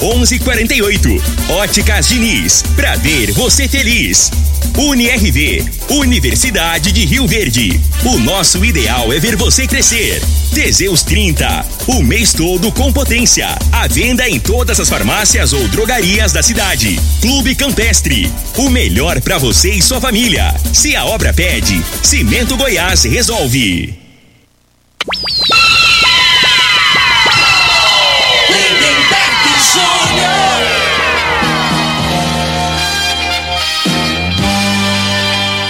3613-1148, 0.00 1.22
Óticas 1.50 2.08
Diniz, 2.08 2.62
pra 2.74 2.96
ver 2.96 3.32
você 3.32 3.68
feliz. 3.68 4.30
UniRV, 4.76 5.64
Universidade 5.90 6.90
de 6.92 7.04
Rio 7.04 7.26
Verde. 7.26 7.78
O 8.04 8.18
nosso 8.18 8.64
ideal 8.64 9.12
é 9.12 9.18
ver 9.18 9.36
você 9.36 9.66
crescer. 9.66 10.22
Teseus 10.54 11.02
30, 11.02 11.66
o 11.86 12.02
mês 12.02 12.32
todo 12.32 12.72
com 12.72 12.92
potência. 12.92 13.48
À 13.70 13.86
venda 13.86 14.28
em 14.28 14.40
todas 14.40 14.80
as 14.80 14.88
farmácias 14.88 15.52
ou 15.52 15.68
drogarias 15.68 16.32
da 16.32 16.42
cidade. 16.42 16.98
Clube 17.20 17.54
Campestre, 17.54 18.32
o 18.56 18.70
melhor 18.70 19.20
para 19.20 19.38
você 19.38 19.70
e 19.70 19.82
sua 19.82 20.00
família. 20.00 20.54
Se 20.72 20.96
a 20.96 21.04
obra 21.04 21.32
pede, 21.32 21.82
Cimento 22.02 22.56
Goiás 22.56 23.04
resolve. 23.04 23.99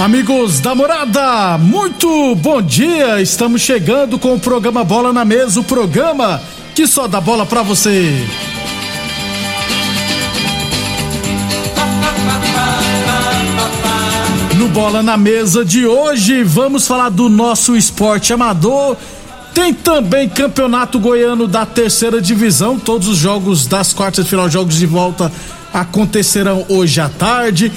Amigos 0.00 0.60
da 0.60 0.74
morada, 0.74 1.58
muito 1.58 2.34
bom 2.36 2.62
dia. 2.62 3.20
Estamos 3.20 3.60
chegando 3.60 4.18
com 4.18 4.32
o 4.32 4.40
programa 4.40 4.82
Bola 4.82 5.12
na 5.12 5.26
Mesa 5.26 5.60
o 5.60 5.64
programa 5.64 6.40
que 6.74 6.86
só 6.86 7.06
dá 7.06 7.20
bola 7.20 7.44
pra 7.44 7.60
você. 7.60 8.26
No 14.56 14.68
Bola 14.68 15.02
na 15.02 15.18
Mesa 15.18 15.66
de 15.66 15.86
hoje, 15.86 16.42
vamos 16.44 16.86
falar 16.86 17.10
do 17.10 17.28
nosso 17.28 17.76
esporte 17.76 18.32
amador. 18.32 18.96
Tem 19.52 19.74
também 19.74 20.30
campeonato 20.30 20.98
goiano 20.98 21.46
da 21.46 21.66
terceira 21.66 22.22
divisão. 22.22 22.78
Todos 22.78 23.06
os 23.06 23.18
jogos 23.18 23.66
das 23.66 23.92
quartas 23.92 24.24
de 24.24 24.30
final, 24.30 24.48
jogos 24.48 24.76
de 24.76 24.86
volta, 24.86 25.30
acontecerão 25.74 26.64
hoje 26.70 27.02
à 27.02 27.08
tarde. 27.10 27.70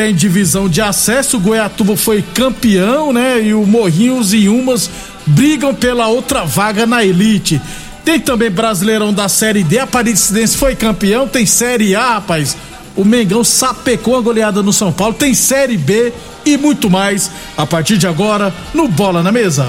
Tem 0.00 0.14
divisão 0.14 0.66
de 0.66 0.80
acesso. 0.80 1.36
O 1.36 1.40
Goiatuba 1.40 1.94
foi 1.94 2.22
campeão, 2.22 3.12
né? 3.12 3.38
E 3.42 3.52
o 3.52 3.66
Morrinhos 3.66 4.32
e 4.32 4.48
Umas 4.48 4.88
brigam 5.26 5.74
pela 5.74 6.08
outra 6.08 6.42
vaga 6.42 6.86
na 6.86 7.04
elite. 7.04 7.60
Tem 8.02 8.18
também 8.18 8.50
Brasileirão 8.50 9.12
da 9.12 9.28
Série 9.28 9.62
D. 9.62 9.78
A 9.78 9.82
Aparecidense 9.82 10.56
foi 10.56 10.74
campeão. 10.74 11.28
Tem 11.28 11.44
Série 11.44 11.94
A, 11.94 12.14
rapaz. 12.14 12.56
O 12.96 13.04
Mengão 13.04 13.44
sapecou 13.44 14.16
a 14.16 14.22
goleada 14.22 14.62
no 14.62 14.72
São 14.72 14.90
Paulo. 14.90 15.12
Tem 15.12 15.34
Série 15.34 15.76
B 15.76 16.14
e 16.46 16.56
muito 16.56 16.88
mais 16.88 17.30
a 17.54 17.66
partir 17.66 17.98
de 17.98 18.06
agora 18.06 18.54
no 18.72 18.88
Bola 18.88 19.22
na 19.22 19.30
Mesa. 19.30 19.68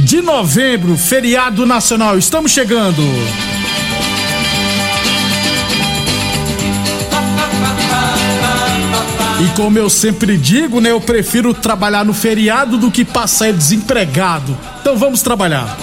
de 0.00 0.20
novembro, 0.20 0.96
feriado 0.96 1.64
nacional. 1.66 2.18
Estamos 2.18 2.50
chegando. 2.50 3.02
E 9.42 9.56
como 9.56 9.78
eu 9.78 9.88
sempre 9.88 10.36
digo, 10.36 10.80
né, 10.80 10.90
eu 10.90 11.00
prefiro 11.00 11.54
trabalhar 11.54 12.04
no 12.04 12.12
feriado 12.12 12.76
do 12.76 12.90
que 12.90 13.04
passar 13.04 13.52
desempregado. 13.52 14.56
Então 14.80 14.96
vamos 14.96 15.22
trabalhar. 15.22 15.76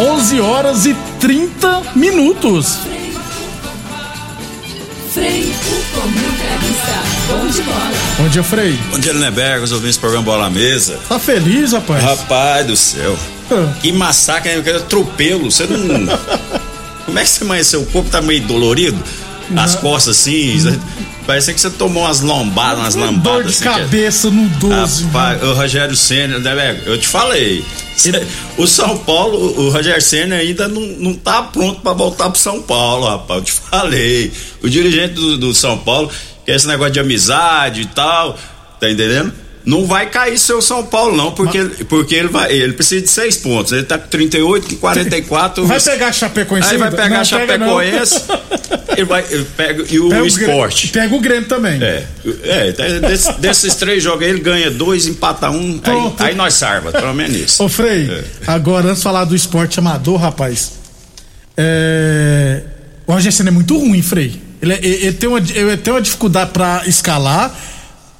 11 0.00 0.40
horas 0.40 0.86
e 0.86 0.94
30 1.20 1.82
minutos. 1.94 2.78
Comentarista. 5.12 5.69
Bom 5.94 7.46
de 7.48 7.62
bola. 7.62 7.90
Bom 8.18 8.28
dia, 8.28 8.42
Frei. 8.42 8.78
Bom 8.90 8.98
dia, 8.98 9.12
Lindenberg, 9.12 9.64
os 9.64 9.72
ouvintes 9.72 9.96
do 9.96 10.00
programa 10.00 10.24
Bola 10.24 10.44
na 10.44 10.50
Mesa. 10.50 10.98
Tá 11.08 11.18
feliz, 11.18 11.72
rapaz? 11.72 12.02
Rapaz 12.04 12.66
do 12.66 12.76
céu, 12.76 13.18
Ah. 13.50 13.72
que 13.80 13.90
massacre, 13.92 14.52
eu 14.54 14.62
quero 14.62 14.78
atropelo. 14.78 15.50
Você 15.50 15.66
não. 15.66 15.78
Como 17.06 17.18
é 17.18 17.22
que 17.22 17.28
você 17.28 17.42
amanheceu? 17.44 17.80
O 17.82 17.86
corpo 17.86 18.08
tá 18.10 18.22
meio 18.22 18.40
dolorido? 18.42 19.02
As 19.56 19.74
costas 19.76 20.16
assim. 20.18 20.78
Parece 21.26 21.52
que 21.54 21.60
você 21.60 21.70
tomou 21.70 22.02
umas 22.04 22.20
lombadas, 22.20 22.78
umas 22.80 22.94
Dor 22.94 23.04
lambadas. 23.04 23.42
de 23.44 23.48
assim, 23.50 23.64
que- 23.64 23.80
cabeça 23.84 24.30
no 24.30 24.48
12. 24.48 25.04
Rapaz, 25.04 25.42
o 25.42 25.52
Rogério 25.54 25.96
Senna, 25.96 26.36
Lindenberg, 26.38 26.82
eu 26.86 26.98
te 26.98 27.06
falei. 27.06 27.64
O 28.56 28.66
São 28.66 28.96
Paulo, 28.98 29.36
o 29.60 29.70
Rogério 29.70 30.00
Senna 30.02 30.36
ainda 30.36 30.66
não, 30.66 30.80
não 30.80 31.14
tá 31.14 31.42
pronto 31.42 31.80
pra 31.82 31.92
voltar 31.92 32.30
pro 32.30 32.38
São 32.40 32.62
Paulo, 32.62 33.06
rapaz. 33.06 33.38
Eu 33.40 33.44
te 33.44 33.52
falei. 33.52 34.32
O 34.62 34.68
dirigente 34.68 35.14
do, 35.14 35.36
do 35.38 35.54
São 35.54 35.76
Paulo, 35.78 36.10
que 36.44 36.50
é 36.50 36.56
esse 36.56 36.66
negócio 36.66 36.92
de 36.94 37.00
amizade 37.00 37.82
e 37.82 37.86
tal, 37.86 38.38
tá 38.80 38.90
entendendo? 38.90 39.32
Não 39.64 39.86
vai 39.86 40.08
cair 40.08 40.38
seu 40.38 40.62
São 40.62 40.84
Paulo, 40.86 41.14
não, 41.16 41.32
porque, 41.32 41.62
porque 41.88 42.14
ele 42.14 42.28
vai. 42.28 42.50
Ele 42.50 42.72
precisa 42.72 43.02
de 43.02 43.08
seis 43.10 43.36
pontos. 43.36 43.72
Ele 43.72 43.82
tá 43.82 43.98
com 43.98 44.08
38, 44.08 44.68
com 44.68 44.76
44. 44.76 45.66
Vai 45.66 45.78
pegar 45.80 46.06
a 46.08 46.12
Chapecoense 46.12 46.70
Aí 46.70 46.78
vai 46.78 46.90
pegar 46.90 47.08
Não, 47.10 47.16
a. 47.20 47.24
Chapecoense. 47.24 48.22
ele 48.96 49.04
vai, 49.04 49.24
ele 49.30 49.44
pega, 49.56 49.84
e 49.90 50.00
o, 50.00 50.08
Pega 50.08 50.26
esporte. 50.26 50.86
Grêmio- 50.88 51.10
Pega 51.10 51.14
o 51.14 51.20
Grêmio 51.20 51.48
também. 51.48 51.82
É, 51.82 52.04
é 52.44 52.72
tá- 52.72 53.06
desse- 53.06 53.32
desses 53.40 53.74
três 53.74 54.02
jogos 54.02 54.22
aí, 54.24 54.30
ele 54.30 54.40
ganha 54.40 54.70
dois, 54.70 55.06
empata 55.06 55.50
um, 55.50 55.72
aí, 55.74 55.78
Pronto. 55.80 56.22
aí 56.22 56.34
nós 56.34 56.54
salva, 56.54 56.90
pelo 56.90 57.12
menos 57.12 57.36
isso. 57.36 57.62
Ô 57.62 57.68
Frei, 57.68 58.10
É. 58.10 58.24
agora 58.46 58.86
antes 58.88 58.98
de 58.98 59.02
falar 59.04 59.24
do 59.24 59.36
esporte 59.36 59.78
amador, 59.78 60.16
rapaz. 60.16 60.72
É... 61.56 62.62
O 63.06 63.12
Rogério 63.12 63.48
é 63.48 63.50
muito 63.50 63.76
ruim, 63.76 64.02
Frei. 64.02 64.40
Ele, 64.62 64.72
é- 64.72 64.78
ele- 64.82 64.94
ele 65.06 65.12
tem 65.12 65.28
uma, 65.28 65.38
ele 65.38 65.76
tem 65.76 65.92
uma 65.92 66.00
dificuldade 66.00 66.50
pra 66.52 66.82
escalar, 66.86 67.54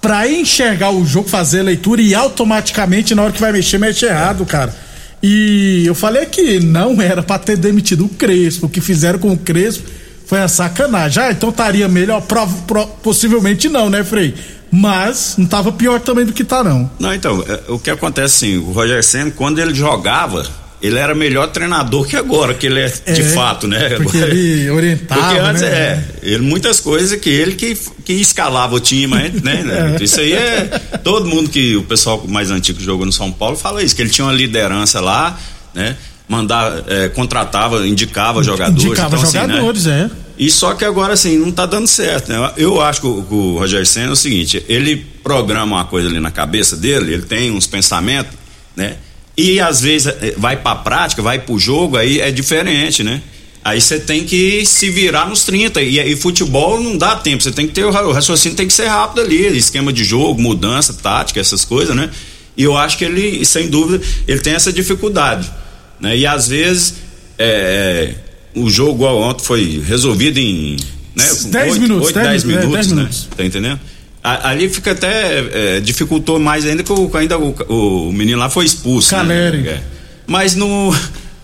pra 0.00 0.28
enxergar 0.28 0.90
o 0.90 1.04
jogo, 1.04 1.28
fazer 1.28 1.60
a 1.60 1.64
leitura 1.64 2.00
e 2.00 2.14
automaticamente 2.14 3.14
na 3.14 3.22
hora 3.22 3.32
que 3.32 3.40
vai 3.40 3.52
mexer, 3.52 3.78
mexe 3.78 4.06
errado, 4.06 4.44
cara. 4.46 4.74
E 5.22 5.82
eu 5.86 5.94
falei 5.94 6.24
que 6.26 6.60
não 6.60 7.00
era 7.02 7.22
pra 7.22 7.38
ter 7.38 7.56
demitido 7.56 8.06
o 8.06 8.08
Crespo. 8.08 8.66
O 8.66 8.68
que 8.70 8.80
fizeram 8.80 9.18
com 9.18 9.30
o 9.32 9.36
Crespo 9.38 9.86
foi 10.26 10.40
a 10.40 10.48
sacanagem. 10.48 11.22
Ah, 11.22 11.30
então 11.30 11.50
estaria 11.50 11.86
melhor? 11.88 12.22
Prov- 12.22 12.62
pro- 12.66 12.86
possivelmente 13.02 13.68
não, 13.68 13.90
né, 13.90 14.02
Frei? 14.02 14.34
Mas 14.72 15.34
não 15.36 15.46
tava 15.46 15.72
pior 15.72 16.00
também 16.00 16.24
do 16.24 16.32
que 16.32 16.44
tá, 16.44 16.62
não. 16.64 16.90
Não, 16.98 17.12
então, 17.12 17.44
é, 17.46 17.60
o 17.70 17.78
que 17.78 17.90
acontece 17.90 18.46
assim, 18.46 18.56
o 18.56 18.70
Roger 18.70 19.02
Senna, 19.04 19.30
quando 19.32 19.58
ele 19.58 19.74
jogava, 19.74 20.46
ele 20.82 20.98
era 20.98 21.14
melhor 21.14 21.48
treinador 21.48 22.06
que 22.06 22.16
agora, 22.16 22.54
que 22.54 22.66
ele 22.66 22.80
é, 22.80 22.88
de 22.88 23.20
É, 23.20 23.24
fato, 23.30 23.68
né? 23.68 23.98
porque 24.02 24.16
ele 24.16 24.70
orientava, 24.70 25.20
Porque 25.20 25.38
antes, 25.38 25.62
né? 25.62 25.68
é, 25.68 26.04
ele, 26.22 26.42
muitas 26.42 26.80
coisas 26.80 27.18
que 27.20 27.28
ele 27.28 27.52
que, 27.54 27.76
que 28.04 28.14
escalava 28.14 28.74
o 28.74 28.80
time, 28.80 29.14
né? 29.14 29.62
né? 29.62 29.96
Isso 30.00 30.20
aí 30.20 30.32
é, 30.32 30.80
todo 31.04 31.28
mundo 31.28 31.50
que, 31.50 31.76
o 31.76 31.82
pessoal 31.82 32.24
mais 32.26 32.50
antigo 32.50 32.78
que 32.78 32.84
jogou 32.84 33.04
no 33.04 33.12
São 33.12 33.30
Paulo 33.30 33.56
fala 33.56 33.82
isso, 33.82 33.94
que 33.94 34.00
ele 34.00 34.10
tinha 34.10 34.26
uma 34.26 34.32
liderança 34.32 35.00
lá, 35.00 35.38
né? 35.74 35.96
Mandar, 36.28 36.84
é, 36.86 37.08
contratava, 37.08 37.86
indicava 37.86 38.42
jogadores. 38.42 38.84
Indicava 38.84 39.16
então, 39.16 39.28
assim, 39.28 39.38
né? 39.38 39.48
jogadores, 39.48 39.86
é. 39.86 40.10
E 40.38 40.50
só 40.50 40.72
que 40.74 40.84
agora 40.84 41.12
assim, 41.12 41.36
não 41.36 41.50
tá 41.52 41.66
dando 41.66 41.86
certo, 41.86 42.32
né? 42.32 42.52
Eu 42.56 42.80
acho 42.80 43.00
que 43.02 43.06
o, 43.06 43.22
que 43.22 43.34
o 43.34 43.58
Roger 43.58 43.84
Senna 43.84 44.08
é 44.08 44.12
o 44.12 44.16
seguinte, 44.16 44.64
ele 44.68 44.96
programa 45.22 45.76
uma 45.76 45.84
coisa 45.84 46.08
ali 46.08 46.20
na 46.20 46.30
cabeça 46.30 46.76
dele, 46.76 47.12
ele 47.12 47.22
tem 47.22 47.50
uns 47.50 47.66
pensamentos, 47.66 48.32
né? 48.74 48.96
E 49.40 49.60
às 49.60 49.80
vezes 49.80 50.08
eh, 50.08 50.34
vai 50.36 50.56
pra 50.56 50.74
prática, 50.74 51.22
vai 51.22 51.38
pro 51.38 51.58
jogo, 51.58 51.96
aí 51.96 52.20
é 52.20 52.30
diferente, 52.30 53.02
né? 53.02 53.22
Aí 53.64 53.80
você 53.80 53.98
tem 53.98 54.24
que 54.24 54.64
se 54.66 54.90
virar 54.90 55.26
nos 55.28 55.44
30. 55.44 55.80
E, 55.82 55.98
e 55.98 56.16
futebol 56.16 56.80
não 56.80 56.96
dá 56.96 57.16
tempo. 57.16 57.42
Você 57.42 57.50
tem 57.50 57.66
que 57.66 57.72
ter 57.72 57.84
o, 57.84 57.88
o 57.88 58.12
raciocínio 58.12 58.56
tem 58.56 58.66
que 58.66 58.72
ser 58.72 58.86
rápido 58.86 59.20
ali, 59.22 59.56
esquema 59.56 59.92
de 59.92 60.04
jogo, 60.04 60.40
mudança, 60.40 60.92
tática, 60.92 61.40
essas 61.40 61.64
coisas, 61.64 61.96
né? 61.96 62.10
E 62.56 62.62
eu 62.62 62.76
acho 62.76 62.98
que 62.98 63.04
ele, 63.04 63.44
sem 63.46 63.68
dúvida, 63.68 64.04
ele 64.28 64.40
tem 64.40 64.52
essa 64.52 64.72
dificuldade. 64.72 65.50
Né? 65.98 66.18
E 66.18 66.26
às 66.26 66.48
vezes 66.48 66.94
é, 67.38 68.14
o 68.54 68.68
jogo 68.68 69.06
ontem 69.06 69.44
foi 69.44 69.82
resolvido 69.86 70.38
em 70.38 70.76
né, 71.14 71.24
10 71.46 71.78
minutos, 71.78 72.08
8, 72.08 72.18
10, 72.18 72.44
minutos, 72.44 72.70
10 72.70 72.86
minutos, 72.88 73.22
né? 73.22 73.28
Tá 73.36 73.44
entendendo? 73.44 73.80
Ali 74.22 74.68
fica 74.68 74.92
até 74.92 75.76
é, 75.76 75.80
dificultou 75.80 76.38
mais 76.38 76.66
ainda 76.66 76.82
que 76.82 76.92
o, 76.92 77.10
ainda 77.14 77.38
o, 77.38 78.08
o 78.08 78.12
menino 78.12 78.38
lá 78.38 78.50
foi 78.50 78.66
expulso. 78.66 79.10
Caleri. 79.10 79.58
Né? 79.58 79.70
É. 79.70 79.80
Mas 80.26 80.54
no 80.54 80.94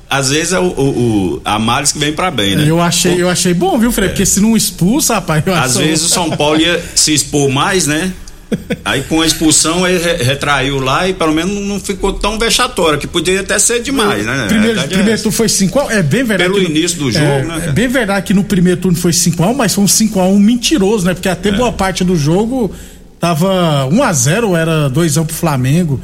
às 0.09 0.31
vezes 0.31 0.53
é 0.53 0.61
o, 0.61 0.67
o, 0.67 1.43
a 1.45 1.59
males 1.59 1.93
que 1.93 1.99
vem 1.99 2.13
para 2.13 2.31
bem, 2.31 2.55
né? 2.55 2.65
Eu 2.69 2.81
achei, 2.81 3.21
eu 3.21 3.29
achei 3.29 3.53
bom, 3.53 3.79
viu, 3.79 3.91
Fred? 3.91 4.09
É. 4.09 4.11
Porque 4.11 4.27
se 4.27 4.41
não 4.41 4.57
expulsa, 4.57 5.15
rapaz. 5.15 5.43
Às 5.49 5.77
vezes 5.77 6.05
o 6.05 6.09
São 6.09 6.31
Paulo 6.31 6.61
ia 6.61 6.83
se 6.95 7.13
expor 7.13 7.51
mais, 7.51 7.87
né? 7.87 8.13
Aí 8.85 9.03
com 9.03 9.21
a 9.21 9.27
expulsão 9.27 9.87
ele 9.87 10.23
retraiu 10.23 10.79
lá 10.79 11.09
e 11.09 11.13
pelo 11.13 11.33
menos 11.33 11.53
não 11.67 11.81
ficou 11.81 12.13
tão 12.13 12.39
vexatório, 12.39 12.99
que 12.99 13.07
podia 13.07 13.41
até 13.41 13.59
ser 13.59 13.83
demais, 13.83 14.25
né? 14.25 14.47
Primeiro, 14.49 14.81
primeiro 14.83 15.11
é 15.11 15.17
turno 15.17 15.33
foi 15.33 15.47
5x1, 15.47 15.91
é 15.91 16.03
bem 16.03 16.23
verdade. 16.23 16.53
Pelo 16.53 16.63
início 16.63 16.99
do 16.99 17.11
jogo, 17.11 17.25
é, 17.25 17.45
né? 17.45 17.65
É 17.67 17.73
bem 17.73 17.89
verdade 17.89 18.27
que 18.27 18.35
no 18.35 18.45
primeiro 18.45 18.81
turno 18.81 18.97
foi 18.97 19.11
5x1, 19.11 19.55
mas 19.55 19.75
foi 19.75 19.85
um 19.85 19.89
5x1 19.89 20.39
mentiroso, 20.39 21.05
né? 21.05 21.15
Porque 21.15 21.29
até 21.29 21.49
é. 21.49 21.53
boa 21.53 21.73
parte 21.73 22.05
do 22.05 22.17
jogo 22.17 22.73
tava 23.19 23.89
1x0, 23.91 24.57
era 24.57 24.91
2x1 24.91 25.27
pro 25.27 25.35
Flamengo. 25.35 26.01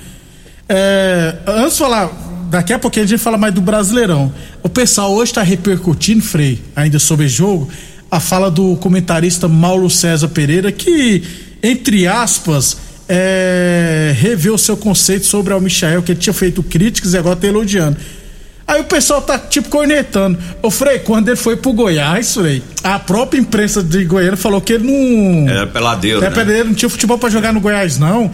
É, 0.68 1.36
antes 1.46 1.74
de 1.74 1.78
falar, 1.78 2.10
daqui 2.50 2.72
a 2.72 2.78
pouquinho 2.78 3.04
a 3.04 3.08
gente 3.08 3.20
fala 3.20 3.38
mais 3.38 3.54
do 3.54 3.60
Brasileirão. 3.60 4.32
O 4.62 4.68
pessoal 4.68 5.12
hoje 5.12 5.32
tá 5.32 5.42
repercutindo, 5.42 6.22
Frei, 6.22 6.60
ainda 6.74 6.98
sobre 6.98 7.26
o 7.26 7.28
jogo, 7.28 7.68
a 8.10 8.18
fala 8.18 8.50
do 8.50 8.76
comentarista 8.76 9.48
Paulo 9.48 9.88
César 9.88 10.28
Pereira, 10.28 10.72
que 10.72 11.22
entre 11.62 12.06
aspas, 12.06 12.76
é, 13.08 14.14
rever 14.16 14.52
o 14.52 14.58
seu 14.58 14.76
conceito 14.76 15.26
sobre 15.26 15.52
o 15.52 15.60
Michael, 15.60 16.02
que 16.02 16.12
ele 16.12 16.20
tinha 16.20 16.32
feito 16.32 16.62
críticas 16.62 17.14
e 17.14 17.18
agora 17.18 17.36
tá 17.36 17.46
elogiando. 17.46 17.96
Aí 18.66 18.80
o 18.80 18.84
pessoal 18.84 19.20
tá 19.20 19.38
tipo 19.38 19.68
cornetando. 19.68 20.38
Ô 20.62 20.70
Frei, 20.70 21.00
quando 21.00 21.28
ele 21.28 21.36
foi 21.36 21.56
pro 21.56 21.72
Goiás, 21.72 22.34
Frei, 22.34 22.62
a 22.82 22.98
própria 22.98 23.38
imprensa 23.38 23.82
de 23.82 24.04
Goiânia 24.04 24.36
falou 24.36 24.60
que 24.60 24.72
ele 24.72 24.84
não. 24.84 25.50
Era 25.50 25.66
peladeiro. 25.66 26.18
Era 26.18 26.30
né? 26.30 26.34
peladeiro, 26.34 26.68
não 26.68 26.74
tinha 26.74 26.88
futebol 26.88 27.18
para 27.18 27.28
jogar 27.28 27.52
no 27.52 27.60
Goiás, 27.60 27.98
não. 27.98 28.30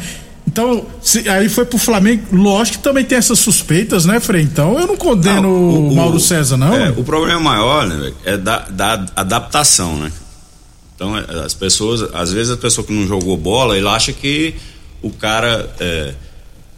Então, 0.47 0.87
se, 1.03 1.29
aí 1.29 1.49
foi 1.49 1.67
pro 1.67 1.77
Flamengo, 1.77 2.25
lógico 2.33 2.79
que 2.79 2.83
também 2.83 3.05
tem 3.05 3.19
essas 3.19 3.39
suspeitas, 3.39 4.07
né, 4.07 4.19
Frei? 4.19 4.43
Então 4.43 4.79
eu 4.79 4.87
não 4.87 4.97
condeno 4.97 5.43
não, 5.43 5.51
o, 5.51 5.93
o, 5.93 5.97
Mauro 5.97 6.19
César, 6.19 6.57
não. 6.57 6.75
É, 6.75 6.91
o 6.91 7.05
problema 7.05 7.41
maior 7.41 7.87
né, 7.87 8.13
é 8.25 8.37
da, 8.37 8.61
da 8.71 9.07
adaptação, 9.15 9.97
né? 9.97 10.11
Então, 10.99 11.17
é, 11.17 11.25
as 11.45 11.55
pessoas, 11.55 12.03
às 12.13 12.33
vezes 12.33 12.51
a 12.51 12.57
pessoa 12.57 12.85
que 12.85 12.93
não 12.93 13.07
jogou 13.07 13.37
bola, 13.37 13.79
ele 13.79 13.87
acha 13.87 14.13
que 14.13 14.53
o 15.01 15.11
cara, 15.11 15.73
é, 15.79 16.13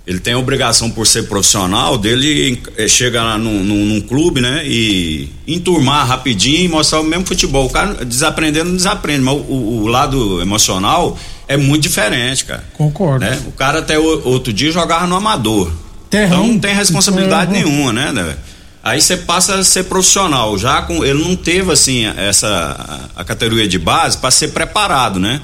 ele 0.07 0.21
tem 0.21 0.35
a 0.35 0.39
obrigação 0.39 0.91
por 0.91 1.07
ser 1.07 1.23
profissional 1.23 1.97
dele 1.97 2.63
é, 2.77 2.87
chega 2.87 3.23
lá 3.23 3.39
num, 3.39 3.65
num, 3.65 3.87
num, 3.87 4.01
clube, 4.03 4.43
né, 4.43 4.61
e 4.67 5.31
enturmar 5.49 6.07
rapidinho 6.07 6.67
e 6.67 6.69
mostrar 6.69 7.01
o 7.01 7.05
mesmo 7.05 7.25
futebol. 7.25 7.65
O 7.65 7.71
cara 7.71 8.05
desaprendendo 8.05 8.69
não 8.69 8.77
desaprende, 8.77 9.23
mas 9.23 9.35
o, 9.35 9.85
o 9.85 9.87
lado 9.87 10.43
emocional 10.43 11.19
é 11.49 11.57
muito 11.57 11.85
diferente, 11.85 12.45
cara. 12.45 12.63
Concordo. 12.75 13.25
Né? 13.25 13.41
O 13.47 13.53
cara 13.53 13.79
até 13.79 13.99
o, 13.99 14.29
outro 14.29 14.53
dia 14.53 14.71
jogava 14.71 15.07
no 15.07 15.17
amador. 15.17 15.73
Terrão, 16.11 16.43
então 16.43 16.47
não 16.47 16.59
tem 16.59 16.75
responsabilidade 16.75 17.55
terrão. 17.55 17.71
nenhuma, 17.71 17.91
né, 17.91 18.13
né? 18.13 18.37
Aí 18.83 19.01
você 19.01 19.17
passa 19.17 19.57
a 19.57 19.65
ser 19.65 19.85
profissional, 19.85 20.57
já 20.57 20.81
com 20.81 21.05
ele 21.05 21.23
não 21.23 21.37
teve 21.37 21.71
assim 21.71 22.07
essa 22.07 23.11
a, 23.15 23.21
a 23.21 23.25
categoria 23.25 23.69
de 23.69 23.79
base 23.79 24.17
para 24.17 24.31
ser 24.31 24.49
preparado, 24.49 25.21
né? 25.21 25.41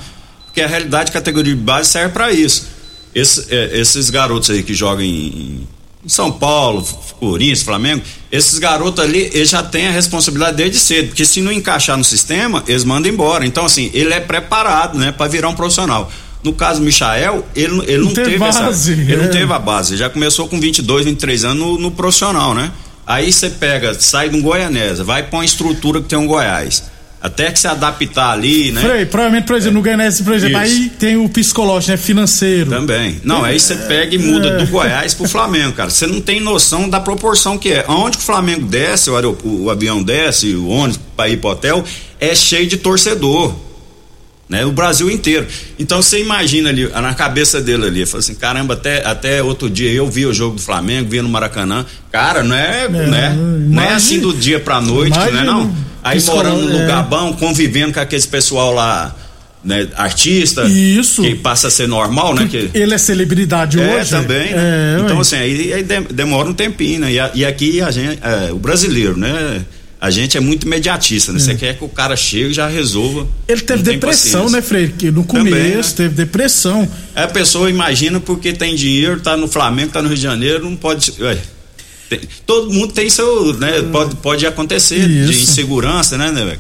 Porque 0.46 0.62
a 0.62 0.66
realidade 0.66 1.10
a 1.10 1.12
categoria 1.12 1.54
de 1.54 1.60
base 1.60 1.90
serve 1.90 2.14
para 2.14 2.32
isso. 2.32 2.66
Esse, 3.14 3.46
é, 3.54 3.78
esses 3.78 4.08
garotos 4.08 4.48
aí 4.48 4.62
que 4.62 4.72
jogam 4.72 5.04
em, 5.04 5.66
em, 6.02 6.08
São 6.08 6.32
Paulo, 6.32 6.82
Corinthians, 7.20 7.62
Flamengo, 7.62 8.02
esses 8.32 8.58
garotos 8.58 9.04
ali, 9.04 9.30
eles 9.34 9.50
já 9.50 9.62
têm 9.62 9.86
a 9.86 9.90
responsabilidade 9.90 10.56
desde 10.56 10.78
cedo, 10.78 11.08
porque 11.08 11.24
se 11.26 11.42
não 11.42 11.52
encaixar 11.52 11.98
no 11.98 12.04
sistema, 12.04 12.64
eles 12.66 12.84
mandam 12.84 13.12
embora. 13.12 13.44
Então 13.44 13.66
assim, 13.66 13.90
ele 13.92 14.14
é 14.14 14.20
preparado, 14.20 14.98
né, 14.98 15.12
para 15.12 15.28
virar 15.28 15.48
um 15.48 15.54
profissional. 15.54 16.10
No 16.42 16.54
caso 16.54 16.80
do 16.80 16.86
Michael, 16.86 17.44
ele, 17.54 17.82
ele 17.86 17.98
não, 17.98 18.04
não 18.06 18.14
teve, 18.14 18.38
base, 18.38 18.62
essa, 18.62 18.92
ele 18.92 19.12
é. 19.12 19.16
não 19.16 19.30
teve 19.30 19.52
a 19.52 19.58
base, 19.58 19.94
já 19.94 20.08
começou 20.08 20.48
com 20.48 20.58
22, 20.58 21.04
23 21.04 21.44
anos 21.44 21.58
no, 21.58 21.78
no 21.78 21.90
profissional, 21.90 22.54
né? 22.54 22.72
Aí 23.06 23.32
você 23.32 23.50
pega, 23.50 23.94
sai 23.94 24.28
de 24.28 24.36
um 24.36 24.42
Goianesa, 24.42 25.04
vai 25.04 25.22
para 25.22 25.38
uma 25.38 25.44
estrutura 25.44 26.00
que 26.00 26.08
tem 26.08 26.18
um 26.18 26.26
Goiás. 26.26 26.82
Até 27.18 27.50
que 27.50 27.58
se 27.58 27.66
adaptar 27.66 28.32
ali, 28.32 28.70
né? 28.72 28.80
Frei, 28.80 29.06
provavelmente, 29.06 29.46
por 29.46 29.56
exemplo, 29.56 29.78
é. 29.78 29.78
no 29.78 29.82
Goianese, 29.82 30.22
por 30.22 30.34
exemplo, 30.34 30.62
Isso. 30.62 30.74
aí 30.74 30.88
tem 30.90 31.16
o 31.16 31.28
psicológico, 31.28 31.92
né? 31.92 31.96
Financeiro. 31.96 32.70
Também. 32.70 33.20
Não, 33.24 33.42
aí 33.42 33.58
você 33.58 33.74
pega 33.74 34.14
e 34.14 34.18
muda 34.18 34.48
é. 34.48 34.56
do 34.58 34.66
Goiás 34.66 35.14
pro 35.14 35.26
Flamengo, 35.26 35.72
cara. 35.72 35.88
Você 35.88 36.06
não 36.06 36.20
tem 36.20 36.40
noção 36.40 36.88
da 36.88 37.00
proporção 37.00 37.56
que 37.56 37.72
é. 37.72 37.84
Onde 37.88 38.18
que 38.18 38.22
o 38.22 38.26
Flamengo 38.26 38.66
desce, 38.66 39.10
o, 39.10 39.38
o 39.44 39.70
avião 39.70 40.02
desce, 40.02 40.54
o 40.54 40.68
ônibus 40.68 41.00
para 41.16 41.28
ir 41.28 41.38
pro 41.38 41.50
hotel, 41.50 41.82
é 42.20 42.34
cheio 42.34 42.66
de 42.66 42.76
torcedor 42.76 43.65
né? 44.48 44.64
O 44.64 44.72
Brasil 44.72 45.10
inteiro. 45.10 45.46
Então 45.78 46.00
você 46.00 46.20
imagina 46.20 46.68
ali, 46.68 46.88
na 46.88 47.14
cabeça 47.14 47.60
dele 47.60 47.86
ali, 47.86 48.06
fala 48.06 48.20
assim, 48.20 48.34
caramba, 48.34 48.74
até, 48.74 49.04
até 49.04 49.42
outro 49.42 49.68
dia 49.68 49.90
eu 49.90 50.08
vi 50.08 50.24
o 50.26 50.32
jogo 50.32 50.56
do 50.56 50.62
Flamengo, 50.62 51.10
via 51.10 51.22
no 51.22 51.28
Maracanã. 51.28 51.84
Cara, 52.12 52.42
não 52.42 52.54
é, 52.54 52.84
é 52.84 52.88
né? 52.88 53.36
não 53.36 53.82
é 53.82 53.94
assim 53.94 54.20
do 54.20 54.32
dia 54.32 54.60
pra 54.60 54.80
noite, 54.80 55.16
não 55.16 55.40
é 55.40 55.44
não? 55.44 55.74
Aí 56.02 56.22
morando 56.22 56.68
no 56.68 56.78
é. 56.78 57.02
bom, 57.02 57.32
convivendo 57.32 57.92
com 57.92 58.00
aqueles 58.00 58.26
pessoal 58.26 58.72
lá. 58.72 59.14
Né, 59.64 59.88
artista 59.96 60.62
Isso. 60.62 61.22
que 61.22 61.34
passa 61.34 61.66
a 61.66 61.70
ser 61.72 61.88
normal, 61.88 62.36
né? 62.36 62.46
Que, 62.48 62.70
ele 62.72 62.94
é 62.94 62.98
celebridade 62.98 63.80
é, 63.80 63.96
hoje. 63.96 64.10
também. 64.10 64.52
Né? 64.52 64.96
É, 64.96 65.00
então, 65.02 65.18
assim, 65.18 65.34
aí, 65.34 65.72
aí, 65.72 65.84
demora 66.08 66.48
um 66.48 66.52
tempinho, 66.52 67.00
né? 67.00 67.10
E, 67.10 67.40
e 67.40 67.44
aqui 67.44 67.80
a 67.80 67.90
gente, 67.90 68.20
é, 68.22 68.52
o 68.52 68.58
brasileiro, 68.60 69.16
né? 69.16 69.64
A 70.00 70.10
gente 70.10 70.36
é 70.36 70.40
muito 70.40 70.66
imediatista, 70.66 71.32
né? 71.32 71.38
Você 71.38 71.52
é. 71.52 71.54
quer 71.54 71.78
que 71.78 71.84
o 71.84 71.88
cara 71.88 72.14
chegue 72.16 72.50
e 72.50 72.52
já 72.52 72.68
resolva. 72.68 73.26
Ele 73.48 73.62
teve 73.62 73.82
depressão, 73.82 74.50
né, 74.50 74.60
Freire? 74.60 74.92
Que 74.92 75.10
no 75.10 75.24
começo 75.24 75.50
Também, 75.50 75.76
né? 75.76 75.82
teve 75.96 76.14
depressão. 76.14 76.88
É, 77.14 77.22
a 77.22 77.28
pessoa 77.28 77.70
imagina 77.70 78.20
porque 78.20 78.52
tem 78.52 78.74
dinheiro, 78.74 79.20
tá 79.20 79.36
no 79.36 79.48
Flamengo, 79.48 79.92
tá 79.92 80.02
no 80.02 80.08
Rio 80.08 80.16
de 80.16 80.22
Janeiro, 80.22 80.64
não 80.64 80.76
pode. 80.76 81.14
Ué, 81.18 81.38
tem, 82.10 82.20
todo 82.44 82.70
mundo 82.70 82.92
tem 82.92 83.08
seu, 83.08 83.54
né? 83.54 83.82
Pode, 83.90 84.16
pode 84.16 84.46
acontecer 84.46 84.98
Isso. 84.98 85.32
de 85.32 85.42
insegurança, 85.42 86.18
né, 86.18 86.30
né, 86.30 86.58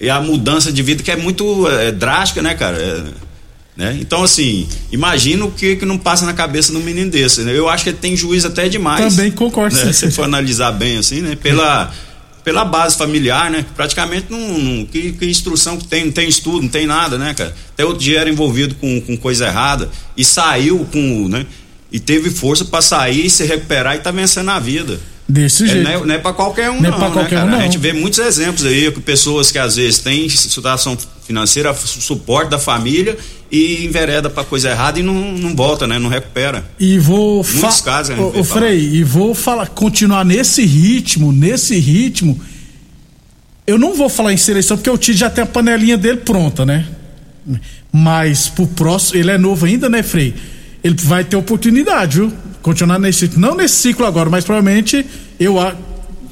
E 0.00 0.08
a 0.08 0.20
mudança 0.20 0.72
de 0.72 0.82
vida 0.82 1.02
que 1.02 1.10
é 1.10 1.16
muito 1.16 1.68
é, 1.68 1.90
drástica, 1.90 2.40
né, 2.42 2.54
cara? 2.54 2.76
É, 2.78 3.28
né? 3.76 3.96
Então, 4.00 4.22
assim, 4.22 4.68
imagina 4.90 5.44
o 5.44 5.50
que 5.50 5.76
que 5.76 5.84
não 5.84 5.98
passa 5.98 6.24
na 6.24 6.32
cabeça 6.32 6.72
de 6.72 6.78
um 6.78 6.82
menino 6.82 7.10
desse. 7.10 7.42
Né? 7.42 7.56
Eu 7.56 7.68
acho 7.68 7.84
que 7.84 7.90
ele 7.90 7.98
tem 7.98 8.16
juízo 8.16 8.48
até 8.48 8.68
demais. 8.68 9.14
Também 9.14 9.30
concordo. 9.30 9.76
Né? 9.76 9.92
Se 9.92 10.10
for 10.10 10.24
analisar 10.24 10.72
bem, 10.72 10.98
assim, 10.98 11.20
né? 11.20 11.36
Pela 11.36 11.92
pela 12.48 12.64
base 12.64 12.96
familiar, 12.96 13.50
né? 13.50 13.62
Praticamente 13.76 14.28
não, 14.30 14.40
não 14.58 14.86
que, 14.86 15.12
que, 15.12 15.26
instrução 15.26 15.76
que 15.76 15.86
tem, 15.86 16.06
não 16.06 16.12
tem 16.12 16.26
estudo, 16.26 16.62
não 16.62 16.68
tem 16.68 16.86
nada, 16.86 17.18
né, 17.18 17.34
cara? 17.34 17.54
Até 17.74 17.84
outro 17.84 18.02
dia 18.02 18.20
era 18.20 18.30
envolvido 18.30 18.74
com, 18.76 19.02
com 19.02 19.18
coisa 19.18 19.46
errada 19.46 19.90
e 20.16 20.24
saiu 20.24 20.88
com, 20.90 21.28
né? 21.28 21.44
E 21.92 22.00
teve 22.00 22.30
força 22.30 22.64
para 22.64 22.80
sair, 22.80 23.28
se 23.28 23.44
recuperar 23.44 23.96
e 23.96 23.98
tá 23.98 24.10
vencendo 24.10 24.50
a 24.50 24.58
vida. 24.58 24.98
Desse 25.28 25.64
é, 25.64 25.66
jeito. 25.66 25.84
Não 25.84 25.90
é, 25.90 26.06
não 26.06 26.14
é 26.14 26.16
para 26.16 26.32
qualquer 26.32 26.70
um, 26.70 26.80
não, 26.80 26.88
é 26.88 26.90
não, 26.90 26.98
né, 26.98 27.10
qualquer 27.10 27.36
cara? 27.36 27.44
Um, 27.44 27.50
não. 27.50 27.58
A 27.58 27.62
gente 27.64 27.76
vê 27.76 27.92
muitos 27.92 28.18
exemplos 28.18 28.64
aí 28.64 28.90
com 28.90 29.02
pessoas 29.02 29.52
que 29.52 29.58
às 29.58 29.76
vezes 29.76 29.98
têm 29.98 30.26
situação 30.30 30.96
financeira, 31.28 31.74
suporte 31.74 32.48
da 32.48 32.58
família 32.58 33.16
e 33.52 33.84
envereda 33.84 34.30
para 34.30 34.42
coisa 34.44 34.70
errada 34.70 34.98
e 34.98 35.02
não, 35.02 35.14
não 35.14 35.54
volta, 35.54 35.86
né? 35.86 35.98
Não 35.98 36.08
recupera. 36.08 36.64
E 36.80 36.98
vou 36.98 37.44
Muitos 37.44 37.82
casos, 37.82 38.16
né? 38.16 38.22
Ô, 38.22 38.42
Frei, 38.42 38.78
e 38.78 39.04
vou 39.04 39.34
falar, 39.34 39.68
continuar 39.68 40.24
nesse 40.24 40.64
ritmo, 40.64 41.30
nesse 41.30 41.78
ritmo. 41.78 42.40
Eu 43.66 43.78
não 43.78 43.94
vou 43.94 44.08
falar 44.08 44.32
em 44.32 44.38
seleção 44.38 44.78
porque 44.78 44.88
o 44.88 44.96
Tite 44.96 45.18
já 45.18 45.28
tem 45.28 45.44
a 45.44 45.46
panelinha 45.46 45.98
dele 45.98 46.16
pronta, 46.16 46.64
né? 46.64 46.86
Mas 47.92 48.48
pro 48.48 48.66
próximo, 48.66 49.20
ele 49.20 49.30
é 49.30 49.36
novo 49.36 49.66
ainda, 49.66 49.86
né, 49.90 50.02
Frei? 50.02 50.34
Ele 50.82 50.96
vai 50.98 51.24
ter 51.24 51.36
oportunidade, 51.36 52.20
viu? 52.20 52.32
Continuar 52.62 52.98
nesse. 52.98 53.30
Não 53.38 53.54
nesse 53.54 53.76
ciclo 53.76 54.06
agora, 54.06 54.30
mas 54.30 54.44
provavelmente 54.44 55.04
eu 55.38 55.58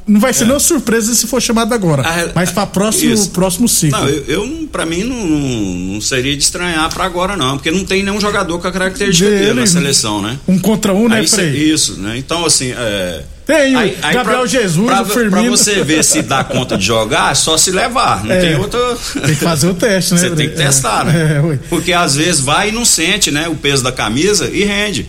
não 0.06 0.20
vai 0.20 0.32
ser 0.32 0.44
é. 0.44 0.46
nenhuma 0.46 0.60
surpresa 0.60 1.14
se 1.14 1.26
for 1.26 1.42
chamado 1.42 1.72
agora. 1.74 2.02
Ah, 2.06 2.30
mas 2.34 2.50
para 2.50 2.66
próximo 2.66 3.28
próximo 3.28 3.68
ciclo. 3.68 3.98
Não, 3.98 4.08
eu, 4.08 4.24
eu 4.26 4.68
para 4.70 4.86
mim 4.86 5.04
não, 5.04 5.26
não, 5.26 6.00
seria 6.00 6.36
de 6.36 6.42
estranhar 6.42 6.88
para 6.92 7.04
agora 7.04 7.36
não, 7.36 7.56
porque 7.56 7.70
não 7.70 7.84
tem 7.84 8.02
nenhum 8.02 8.20
jogador 8.20 8.58
com 8.58 8.68
a 8.68 8.72
característica 8.72 9.28
dele, 9.28 9.60
na 9.60 9.66
seleção, 9.66 10.22
né? 10.22 10.38
Um 10.46 10.58
contra 10.58 10.92
um, 10.94 11.08
né, 11.08 11.26
Frei? 11.26 11.50
Isso, 11.50 11.98
né? 12.00 12.16
Então 12.16 12.44
assim, 12.44 12.72
é, 12.76 13.24
tem 13.46 13.76
aí, 13.76 13.96
aí 14.02 14.14
Gabriel 14.14 14.40
pra, 14.40 14.48
Jesus, 14.48 14.86
pra, 14.86 15.02
o 15.02 15.06
Firmino. 15.06 15.30
Pra 15.30 15.42
você 15.42 15.82
ver 15.84 16.02
se 16.02 16.20
dá 16.20 16.42
conta 16.44 16.76
de 16.76 16.84
jogar, 16.84 17.30
é 17.30 17.34
só 17.34 17.56
se 17.56 17.70
levar. 17.70 18.24
Não 18.24 18.32
é, 18.32 18.40
tem 18.40 18.56
outra. 18.56 18.80
Tem 19.24 19.34
que 19.34 19.44
fazer 19.44 19.68
o 19.68 19.74
teste, 19.74 20.14
né? 20.14 20.20
Você 20.20 20.30
tem 20.30 20.48
que 20.48 20.56
testar, 20.56 21.04
né? 21.04 21.40
É, 21.40 21.58
Porque 21.68 21.92
às 21.92 22.16
vezes 22.16 22.40
vai 22.40 22.70
e 22.70 22.72
não 22.72 22.84
sente, 22.84 23.30
né? 23.30 23.48
O 23.48 23.54
peso 23.54 23.84
da 23.84 23.92
camisa 23.92 24.50
e 24.52 24.64
rende. 24.64 25.08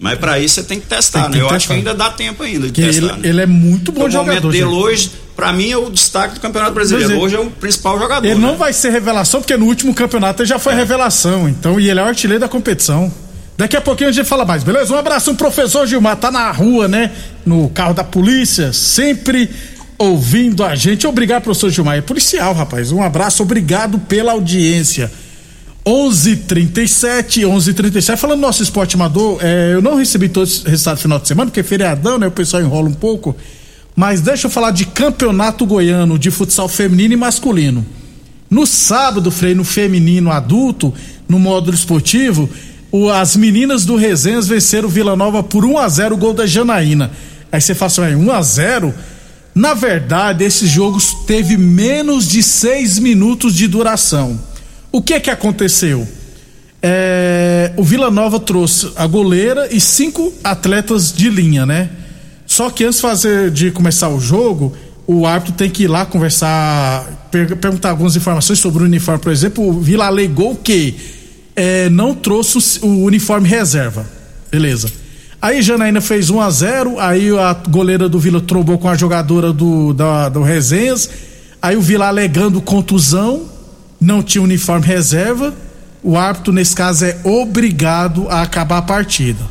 Mas 0.00 0.18
para 0.18 0.38
isso 0.38 0.56
você 0.56 0.62
tem 0.62 0.78
que 0.78 0.86
testar, 0.86 1.22
tem 1.22 1.30
que 1.32 1.36
né? 1.38 1.42
Eu 1.42 1.48
testar. 1.48 1.56
acho 1.56 1.66
que 1.66 1.72
ainda 1.72 1.94
dá 1.94 2.10
tempo 2.10 2.42
ainda 2.42 2.66
de 2.66 2.72
que 2.72 2.82
testar. 2.82 3.06
Ele, 3.06 3.12
né? 3.14 3.28
ele, 3.28 3.40
é 3.42 3.46
muito 3.46 3.90
bom 3.90 4.04
o 4.04 4.10
jogador. 4.10 4.22
O 4.22 4.26
momento 4.26 4.50
dele 4.50 4.64
hoje, 4.64 5.10
para 5.34 5.52
mim, 5.52 5.70
é 5.70 5.76
o 5.76 5.90
destaque 5.90 6.34
do 6.34 6.40
Campeonato 6.40 6.72
Brasileiro. 6.72 7.18
Hoje 7.18 7.34
é 7.34 7.40
o 7.40 7.50
principal 7.50 7.98
jogador. 7.98 8.24
Ele 8.24 8.36
né? 8.36 8.46
não 8.46 8.56
vai 8.56 8.72
ser 8.72 8.90
revelação, 8.90 9.40
porque 9.40 9.56
no 9.56 9.66
último 9.66 9.92
campeonato 9.92 10.42
ele 10.42 10.48
já 10.48 10.58
foi 10.58 10.72
é. 10.72 10.76
revelação. 10.76 11.48
Então, 11.48 11.80
e 11.80 11.90
ele 11.90 11.98
é 11.98 12.02
o 12.02 12.06
artilheiro 12.06 12.40
da 12.40 12.48
competição. 12.48 13.12
Daqui 13.56 13.76
a 13.76 13.80
pouquinho 13.80 14.10
a 14.10 14.12
gente 14.12 14.24
fala 14.24 14.44
mais, 14.44 14.62
beleza? 14.62 14.94
Um 14.94 14.96
abraço, 14.96 15.32
um 15.32 15.34
professor 15.34 15.84
Gilmar, 15.84 16.16
tá 16.16 16.30
na 16.30 16.48
rua, 16.52 16.86
né? 16.86 17.10
No 17.44 17.68
carro 17.70 17.92
da 17.92 18.04
polícia, 18.04 18.72
sempre 18.72 19.50
ouvindo 19.98 20.62
a 20.62 20.76
gente. 20.76 21.08
Obrigado, 21.08 21.42
professor 21.42 21.68
Gilmar. 21.68 21.98
É 21.98 22.00
policial, 22.00 22.54
rapaz. 22.54 22.92
Um 22.92 23.02
abraço, 23.02 23.42
obrigado 23.42 23.98
pela 23.98 24.30
audiência. 24.30 25.10
11:37, 25.88 27.46
11:37. 27.46 28.18
Falando 28.18 28.40
do 28.40 28.42
nosso 28.42 28.62
esporte 28.62 28.94
amador, 28.94 29.38
é, 29.40 29.72
eu 29.72 29.80
não 29.80 29.96
recebi 29.96 30.28
todos 30.28 30.58
os 30.58 30.64
resultados 30.64 31.00
do 31.00 31.02
final 31.02 31.18
de 31.18 31.26
semana, 31.26 31.46
porque 31.50 31.60
é 31.60 31.62
feriadão, 31.62 32.18
né? 32.18 32.26
O 32.26 32.30
pessoal 32.30 32.62
enrola 32.62 32.90
um 32.90 32.94
pouco. 32.94 33.34
Mas 33.96 34.20
deixa 34.20 34.48
eu 34.48 34.50
falar 34.50 34.70
de 34.70 34.84
campeonato 34.84 35.64
goiano 35.64 36.18
de 36.18 36.30
futsal 36.30 36.68
feminino 36.68 37.14
e 37.14 37.16
masculino. 37.16 37.86
No 38.50 38.66
sábado, 38.66 39.30
Frei, 39.30 39.54
no 39.54 39.64
feminino 39.64 40.30
adulto, 40.30 40.92
no 41.26 41.38
módulo 41.38 41.74
esportivo, 41.74 42.50
o, 42.92 43.08
as 43.08 43.34
meninas 43.34 43.86
do 43.86 43.96
Resenhas 43.96 44.46
venceram 44.46 44.90
Vila 44.90 45.16
Nova 45.16 45.42
por 45.42 45.64
1 45.64 45.78
a 45.78 45.88
0 45.88 46.14
o 46.14 46.18
gol 46.18 46.34
da 46.34 46.46
Janaína. 46.46 47.10
Aí 47.50 47.62
você 47.62 47.74
fala 47.74 47.90
assim, 47.90 48.14
1 48.14 48.30
a 48.30 48.42
0 48.42 48.94
Na 49.54 49.72
verdade, 49.72 50.44
esses 50.44 50.68
jogos 50.68 51.14
teve 51.26 51.56
menos 51.56 52.28
de 52.28 52.42
seis 52.42 52.98
minutos 52.98 53.54
de 53.54 53.66
duração. 53.66 54.38
O 54.90 55.02
que 55.02 55.18
que 55.20 55.30
aconteceu? 55.30 56.06
É, 56.80 57.72
o 57.76 57.82
Vila 57.82 58.10
Nova 58.10 58.38
trouxe 58.38 58.90
a 58.96 59.06
goleira 59.06 59.68
e 59.70 59.80
cinco 59.80 60.32
atletas 60.42 61.12
de 61.12 61.28
linha, 61.28 61.66
né? 61.66 61.90
Só 62.46 62.70
que 62.70 62.84
antes 62.84 63.00
fazer, 63.00 63.50
de 63.50 63.70
começar 63.70 64.08
o 64.08 64.20
jogo, 64.20 64.74
o 65.06 65.26
árbitro 65.26 65.54
tem 65.54 65.68
que 65.68 65.84
ir 65.84 65.88
lá 65.88 66.06
conversar, 66.06 67.28
per 67.30 67.56
perguntar 67.56 67.90
algumas 67.90 68.14
informações 68.16 68.58
sobre 68.58 68.82
o 68.82 68.86
uniforme. 68.86 69.20
Por 69.20 69.32
exemplo, 69.32 69.68
o 69.68 69.80
Vila 69.80 70.06
alegou 70.06 70.54
que 70.54 70.94
é, 71.56 71.90
não 71.90 72.14
trouxe 72.14 72.78
o, 72.80 72.86
o, 72.86 73.04
uniforme 73.04 73.48
reserva. 73.48 74.06
Beleza. 74.50 74.90
Aí 75.42 75.60
Janaína 75.62 76.00
fez 76.00 76.30
1 76.30 76.40
a 76.40 76.50
0 76.50 77.00
aí 77.00 77.30
a 77.36 77.52
goleira 77.52 78.08
do 78.08 78.18
Vila 78.18 78.40
trombou 78.40 78.78
com 78.78 78.88
a 78.88 78.96
jogadora 78.96 79.52
do, 79.52 79.92
da, 79.92 80.28
do 80.28 80.42
Resenhas. 80.42 81.10
Aí 81.60 81.76
o 81.76 81.80
Vila 81.80 82.06
alegando 82.06 82.60
contusão, 82.60 83.42
não 84.00 84.22
tinha 84.22 84.42
uniforme 84.42 84.86
reserva. 84.86 85.54
O 86.02 86.16
árbitro, 86.16 86.52
nesse 86.52 86.74
caso, 86.74 87.04
é 87.04 87.18
obrigado 87.24 88.28
a 88.28 88.42
acabar 88.42 88.78
a 88.78 88.82
partida. 88.82 89.44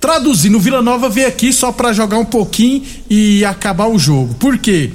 Traduzindo, 0.00 0.58
o 0.58 0.60
Vila 0.60 0.82
Nova 0.82 1.08
veio 1.08 1.26
aqui 1.26 1.52
só 1.52 1.72
para 1.72 1.92
jogar 1.92 2.18
um 2.18 2.24
pouquinho 2.26 2.82
e 3.08 3.44
acabar 3.44 3.86
o 3.86 3.98
jogo. 3.98 4.34
Por 4.34 4.58
quê? 4.58 4.90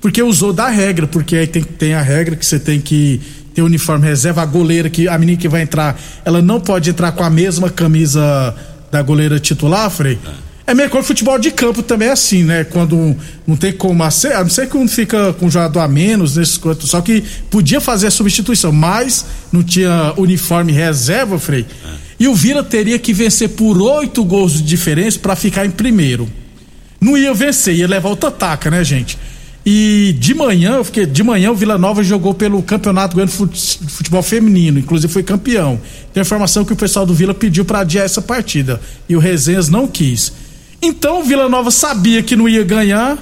Porque 0.00 0.22
usou 0.22 0.52
da 0.52 0.68
regra, 0.68 1.06
porque 1.06 1.34
aí 1.34 1.46
tem, 1.46 1.62
tem 1.62 1.94
a 1.94 2.02
regra 2.02 2.36
que 2.36 2.46
você 2.46 2.60
tem 2.60 2.80
que 2.80 3.20
ter 3.54 3.62
uniforme 3.62 4.06
reserva, 4.06 4.42
a 4.42 4.46
goleira 4.46 4.90
que 4.90 5.08
a 5.08 5.16
menina 5.18 5.38
que 5.38 5.48
vai 5.48 5.62
entrar, 5.62 5.98
ela 6.24 6.42
não 6.42 6.60
pode 6.60 6.90
entrar 6.90 7.12
com 7.12 7.22
a 7.22 7.30
mesma 7.30 7.70
camisa 7.70 8.54
da 8.90 9.00
goleira 9.02 9.40
titular, 9.40 9.88
Frei. 9.90 10.18
É, 10.24 10.43
é 10.66 10.72
meio 10.72 10.88
que 10.88 10.96
o 10.96 11.02
futebol 11.02 11.38
de 11.38 11.50
campo 11.50 11.82
também 11.82 12.08
é 12.08 12.12
assim, 12.12 12.42
né? 12.42 12.64
Quando 12.64 13.14
não 13.46 13.54
tem 13.54 13.72
como 13.72 14.02
a 14.02 14.06
não 14.06 14.48
ser 14.48 14.68
que 14.68 14.76
um 14.76 14.88
fica 14.88 15.32
com 15.34 15.46
um 15.46 15.50
jogador 15.50 15.80
a 15.80 15.88
menos 15.88 16.36
nesses 16.36 16.56
quantos, 16.56 16.88
só 16.88 17.02
que 17.02 17.22
podia 17.50 17.80
fazer 17.80 18.06
a 18.06 18.10
substituição, 18.10 18.72
mas 18.72 19.26
não 19.52 19.62
tinha 19.62 20.14
uniforme 20.16 20.72
reserva, 20.72 21.38
Frei. 21.38 21.66
É. 21.84 22.04
E 22.20 22.28
o 22.28 22.34
Vila 22.34 22.62
teria 22.62 22.98
que 22.98 23.12
vencer 23.12 23.50
por 23.50 23.80
oito 23.80 24.24
gols 24.24 24.52
de 24.52 24.62
diferença 24.62 25.18
para 25.18 25.36
ficar 25.36 25.66
em 25.66 25.70
primeiro. 25.70 26.30
Não 26.98 27.18
ia 27.18 27.34
vencer, 27.34 27.74
ia 27.74 27.86
levar 27.86 28.08
outra 28.08 28.30
taca, 28.30 28.70
né, 28.70 28.82
gente? 28.82 29.18
E 29.66 30.14
de 30.18 30.34
manhã, 30.34 30.76
eu 30.76 30.84
fiquei, 30.84 31.06
de 31.06 31.22
manhã 31.22 31.50
o 31.50 31.54
Vila 31.54 31.76
Nova 31.76 32.02
jogou 32.02 32.32
pelo 32.34 32.62
Campeonato 32.62 33.14
Goiano 33.14 33.30
de 33.30 33.78
Futebol 33.88 34.22
Feminino, 34.22 34.78
inclusive 34.78 35.12
foi 35.12 35.22
campeão. 35.22 35.80
Tem 36.12 36.22
informação 36.22 36.64
que 36.64 36.72
o 36.72 36.76
pessoal 36.76 37.04
do 37.04 37.14
Vila 37.14 37.34
pediu 37.34 37.64
para 37.64 37.80
adiar 37.80 38.04
essa 38.04 38.22
partida 38.22 38.80
e 39.08 39.16
o 39.16 39.18
Resenhas 39.18 39.68
não 39.68 39.86
quis. 39.86 40.32
Então 40.84 41.20
o 41.20 41.24
Vila 41.24 41.48
Nova 41.48 41.70
sabia 41.70 42.22
que 42.22 42.36
não 42.36 42.48
ia 42.48 42.62
ganhar, 42.62 43.18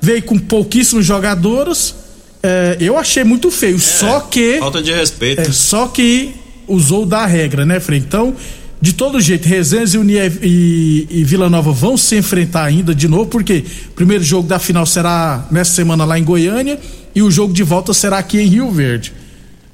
veio 0.00 0.22
com 0.22 0.38
pouquíssimos 0.38 1.04
jogadores. 1.04 1.94
É, 2.42 2.76
eu 2.78 2.96
achei 2.96 3.24
muito 3.24 3.50
feio, 3.50 3.76
é, 3.76 3.80
só 3.80 4.20
que. 4.20 4.58
Falta 4.58 4.82
de 4.82 4.92
respeito. 4.92 5.40
É, 5.40 5.50
só 5.50 5.88
que 5.88 6.34
usou 6.68 7.06
da 7.06 7.24
regra, 7.26 7.64
né, 7.64 7.80
Frei? 7.80 7.98
Então 7.98 8.34
de 8.80 8.92
todo 8.92 9.20
jeito, 9.20 9.48
Resenhas 9.48 9.94
e, 9.94 9.98
e, 10.42 11.06
e, 11.10 11.24
Vila 11.24 11.48
Nova 11.48 11.72
vão 11.72 11.96
se 11.96 12.16
enfrentar 12.16 12.64
ainda 12.64 12.94
de 12.94 13.08
novo, 13.08 13.26
porque 13.26 13.64
o 13.88 13.92
primeiro 13.92 14.22
jogo 14.22 14.46
da 14.46 14.58
final 14.58 14.84
será 14.84 15.46
nessa 15.50 15.72
semana 15.72 16.04
lá 16.04 16.18
em 16.18 16.24
Goiânia 16.24 16.78
e 17.14 17.22
o 17.22 17.30
jogo 17.30 17.52
de 17.52 17.62
volta 17.62 17.94
será 17.94 18.18
aqui 18.18 18.38
em 18.38 18.46
Rio 18.46 18.70
Verde. 18.70 19.12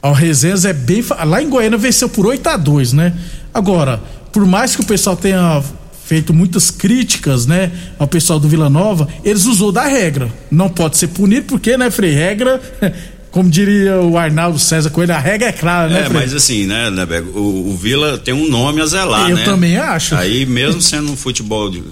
O 0.00 0.12
Resenhas 0.12 0.64
é 0.64 0.72
bem. 0.72 1.04
Lá 1.26 1.42
em 1.42 1.48
Goiânia 1.48 1.78
venceu 1.78 2.08
por 2.08 2.26
8 2.26 2.46
a 2.48 2.56
2 2.56 2.92
né? 2.92 3.12
Agora, 3.52 4.00
por 4.32 4.46
mais 4.46 4.74
que 4.74 4.82
o 4.82 4.84
pessoal 4.84 5.16
tenha 5.16 5.62
feito 6.04 6.34
muitas 6.34 6.70
críticas, 6.70 7.46
né, 7.46 7.70
ao 7.98 8.06
pessoal 8.06 8.38
do 8.38 8.48
Vila 8.48 8.68
Nova, 8.68 9.08
eles 9.24 9.46
usou 9.46 9.72
da 9.72 9.84
regra. 9.84 10.32
Não 10.50 10.68
pode 10.68 10.98
ser 10.98 11.08
punido 11.08 11.46
porque, 11.46 11.76
né, 11.76 11.90
Frei, 11.90 12.12
regra 12.12 12.60
como 13.32 13.48
diria 13.48 13.96
o 13.96 14.18
Arnaldo 14.18 14.58
César 14.58 14.90
Coelho, 14.90 15.14
a 15.14 15.18
regra 15.18 15.48
é 15.48 15.52
clara, 15.52 15.88
né? 15.88 16.00
É, 16.00 16.04
Fred? 16.04 16.14
mas 16.14 16.34
assim, 16.34 16.66
né, 16.66 16.90
Neberg, 16.90 17.30
o, 17.30 17.70
o, 17.70 17.76
Vila 17.76 18.18
tem 18.18 18.34
um 18.34 18.48
nome 18.48 18.82
a 18.82 18.86
zelar, 18.86 19.30
Eu 19.30 19.36
né? 19.36 19.44
também 19.44 19.78
acho. 19.78 20.14
Aí, 20.14 20.44
mesmo 20.44 20.82
sendo 20.82 21.10
um 21.10 21.16
futebol 21.16 21.70
de 21.70 21.82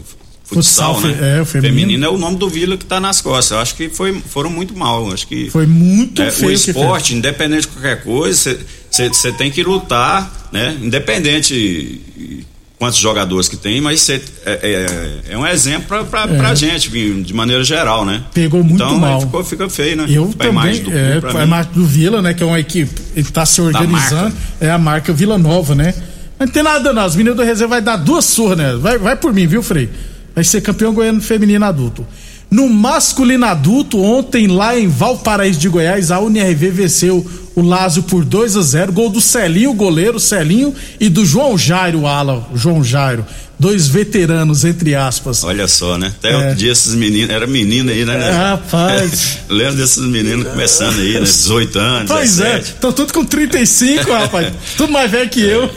futsal, 0.45 0.97
futsal 0.97 1.01
né? 1.01 1.39
É, 1.39 1.41
o 1.41 1.47
feminino. 1.47 1.81
feminino. 1.81 2.07
é 2.07 2.09
o 2.11 2.19
nome 2.19 2.37
do 2.37 2.49
Vila 2.49 2.77
que 2.77 2.85
está 2.85 3.01
nas 3.01 3.23
costas. 3.23 3.53
Eu 3.53 3.59
acho 3.59 3.75
que 3.75 3.89
foi, 3.89 4.21
foram 4.21 4.51
muito 4.51 4.77
mal. 4.77 5.11
Acho 5.11 5.27
que 5.27 5.49
foi 5.49 5.67
muito 5.67 6.21
é, 6.21 6.31
feio. 6.31 6.51
O 6.51 6.53
esporte, 6.53 7.15
independente 7.15 7.63
de 7.63 7.69
qualquer 7.69 8.03
coisa, 8.03 8.59
você 8.91 9.33
tem 9.33 9.51
que 9.51 9.63
lutar, 9.63 10.49
né? 10.53 10.77
Independente 10.83 12.01
quantos 12.81 12.99
jogadores 12.99 13.47
que 13.47 13.59
tem, 13.59 13.79
mas 13.79 14.01
cê, 14.01 14.23
é, 14.47 15.21
é, 15.29 15.33
é, 15.35 15.39
um 15.39 15.47
exemplo 15.47 15.87
pra, 15.87 16.03
pra, 16.03 16.23
é. 16.23 16.39
pra 16.39 16.55
gente, 16.55 16.89
de 16.89 17.35
maneira 17.35 17.63
geral, 17.63 18.07
né? 18.07 18.23
Pegou 18.33 18.65
muito 18.65 18.83
então, 18.83 18.99
mal. 18.99 19.21
Ficou, 19.21 19.45
fica 19.45 19.69
feio, 19.69 19.99
né? 19.99 20.07
Eu 20.09 20.29
pra 20.29 20.47
também, 20.47 20.83
do, 20.83 20.91
é, 20.91 21.21
a 21.39 21.45
imagem 21.45 21.73
do 21.75 21.85
Vila, 21.85 22.23
né? 22.23 22.33
Que 22.33 22.43
é 22.43 22.47
uma 22.47 22.59
equipe, 22.59 22.91
ele 23.15 23.29
tá 23.29 23.45
se 23.45 23.61
organizando, 23.61 24.35
é 24.59 24.71
a 24.71 24.79
marca 24.79 25.13
Vila 25.13 25.37
Nova, 25.37 25.75
né? 25.75 25.95
Não 26.39 26.49
tem 26.49 26.63
nada 26.63 26.91
não, 26.95 27.03
as 27.05 27.15
meninas 27.15 27.37
do 27.37 27.45
reserva 27.45 27.75
vai 27.75 27.83
dar 27.83 27.97
duas 27.97 28.25
surras, 28.25 28.57
né? 28.57 28.75
Vai, 28.77 28.97
vai 28.97 29.15
por 29.15 29.31
mim, 29.31 29.47
viu, 29.47 29.63
Frei? 29.63 29.91
Vai 30.35 30.43
ser 30.43 30.63
campeão 30.63 30.95
goiano 30.95 31.21
feminino 31.21 31.67
adulto. 31.67 32.07
No 32.51 32.67
masculino 32.67 33.45
adulto, 33.45 34.03
ontem 34.03 34.47
lá 34.47 34.77
em 34.77 34.89
Valparaíso 34.89 35.61
de 35.61 35.69
Goiás, 35.69 36.11
a 36.11 36.19
UNRV 36.19 36.71
venceu 36.71 37.31
o 37.55 37.63
Lázio 37.63 38.03
por 38.05 38.25
2 38.25 38.57
a 38.57 38.63
0 38.63 38.93
Gol 38.93 39.11
do 39.11 39.21
Celinho, 39.21 39.71
o 39.71 39.75
goleiro 39.75 40.19
Celinho, 40.21 40.75
e 40.99 41.09
do 41.09 41.25
João 41.25 41.59
Jairo, 41.59 42.01
o 42.01 42.07
ala, 42.07 42.47
João 42.55 42.83
Jairo. 42.83 43.25
Dois 43.59 43.89
veteranos, 43.89 44.65
entre 44.65 44.95
aspas. 44.95 45.45
Olha 45.45 45.69
só, 45.69 45.99
né? 45.99 46.13
Até 46.19 46.31
é. 46.31 46.55
dia 46.55 46.73
esses 46.73 46.95
meninos, 46.95 47.31
era 47.31 47.47
menino 47.47 47.91
aí, 47.91 48.07
né? 48.07 48.29
É, 48.29 48.33
rapaz. 48.33 49.39
É, 49.51 49.53
lembro 49.53 49.77
desses 49.77 50.03
meninos 50.03 50.49
começando 50.49 50.99
aí, 50.99 51.15
né? 51.15 51.21
18 51.21 51.79
anos. 51.79 52.11
Pois 52.11 52.37
17. 52.37 52.55
é, 52.55 52.59
estão 52.61 52.93
tudo 52.93 53.13
com 53.13 53.25
35, 53.25 54.11
rapaz. 54.13 54.53
Tudo 54.77 54.93
mais 54.93 55.11
velho 55.11 55.29
que 55.29 55.41
eu. 55.41 55.69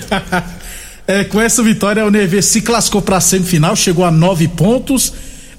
é, 1.06 1.24
com 1.26 1.42
essa 1.42 1.62
vitória, 1.62 2.04
a 2.04 2.06
UNRV 2.06 2.42
se 2.42 2.62
classificou 2.62 3.02
para 3.02 3.18
a 3.18 3.22
semifinal, 3.22 3.76
chegou 3.76 4.06
a 4.06 4.12
nove 4.12 4.48
pontos 4.48 5.12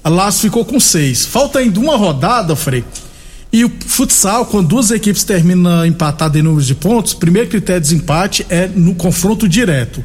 a 0.05 0.09
Laço 0.09 0.39
ficou 0.39 0.63
com 0.63 0.79
seis. 0.79 1.25
Falta 1.25 1.57
ainda 1.57 1.79
uma 1.79 1.97
rodada, 1.97 2.55
Frei. 2.55 2.85
E 3.55 3.63
o 3.63 3.71
futsal, 3.87 4.45
quando 4.47 4.67
duas 4.67 4.91
equipes 4.91 5.23
terminam 5.23 5.85
empatadas 5.85 6.37
em 6.37 6.43
números 6.43 6.67
de 6.67 6.75
pontos, 6.75 7.13
o 7.13 7.17
primeiro 7.17 7.47
critério 7.47 7.81
de 7.81 7.87
desempate 7.87 8.45
é 8.49 8.67
no 8.67 8.93
confronto 8.95 9.47
direto. 9.47 10.03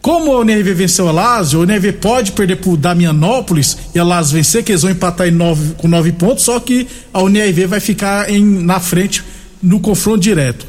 Como 0.00 0.32
a 0.32 0.38
UNRV 0.38 0.72
venceu 0.72 1.08
a 1.08 1.10
Lazio, 1.10 1.58
a 1.58 1.62
UNRV 1.64 1.94
pode 1.94 2.30
perder 2.30 2.58
para 2.58 2.70
o 2.70 2.76
Damianópolis 2.76 3.76
e 3.92 3.98
a 3.98 4.04
Lazio 4.04 4.36
vencer, 4.36 4.62
que 4.62 4.70
eles 4.70 4.82
vão 4.82 4.92
empatar 4.92 5.32
nove, 5.32 5.74
com 5.78 5.88
nove 5.88 6.12
pontos, 6.12 6.44
só 6.44 6.60
que 6.60 6.86
a 7.12 7.20
UNRV 7.24 7.66
vai 7.66 7.80
ficar 7.80 8.30
em, 8.30 8.44
na 8.44 8.78
frente 8.78 9.24
no 9.60 9.80
confronto 9.80 10.20
direto. 10.20 10.64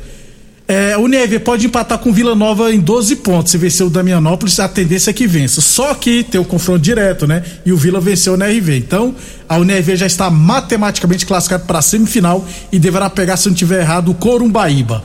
É, 0.67 0.97
o 0.97 1.07
Neve 1.07 1.39
pode 1.39 1.65
empatar 1.65 1.97
com 1.97 2.12
Vila 2.12 2.36
Nova 2.36 2.74
em 2.74 2.79
12 2.79 3.15
pontos. 3.17 3.51
Se 3.51 3.57
vencer 3.57 3.86
o 3.86 3.89
Damianópolis, 3.89 4.59
a 4.59 4.67
tendência 4.67 5.12
é 5.12 5.13
que 5.13 5.25
vença. 5.25 5.62
Só 5.62 5.93
que 5.95 6.24
tem 6.24 6.41
o 6.41 6.43
confronto 6.43 6.79
direto, 6.79 7.25
né? 7.25 7.41
E 7.65 7.71
o 7.71 7.77
Vila 7.77 8.01
venceu 8.01 8.33
o 8.33 8.36
NRV. 8.36 8.77
Então, 8.77 9.15
a 9.47 9.57
UNRV 9.57 9.95
já 9.95 10.05
está 10.05 10.29
matematicamente 10.29 11.25
classificada 11.25 11.63
para 11.63 11.79
a 11.79 11.81
semifinal 11.81 12.45
e 12.69 12.77
deverá 12.77 13.09
pegar, 13.09 13.38
se 13.38 13.47
não 13.47 13.55
tiver 13.55 13.79
errado, 13.79 14.12
o 14.12 14.13
Corumbaíba. 14.13 15.03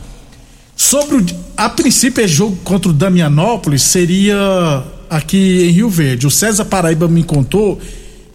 Sobre 0.76 1.18
o, 1.18 1.26
a 1.56 1.68
princípio, 1.68 2.24
esse 2.24 2.34
jogo 2.34 2.56
contra 2.64 2.90
o 2.90 2.92
Damianópolis 2.92 3.82
seria 3.82 4.82
aqui 5.08 5.68
em 5.68 5.70
Rio 5.70 5.88
Verde. 5.88 6.26
O 6.26 6.30
César 6.30 6.64
Paraíba 6.64 7.06
me 7.06 7.22
contou, 7.22 7.80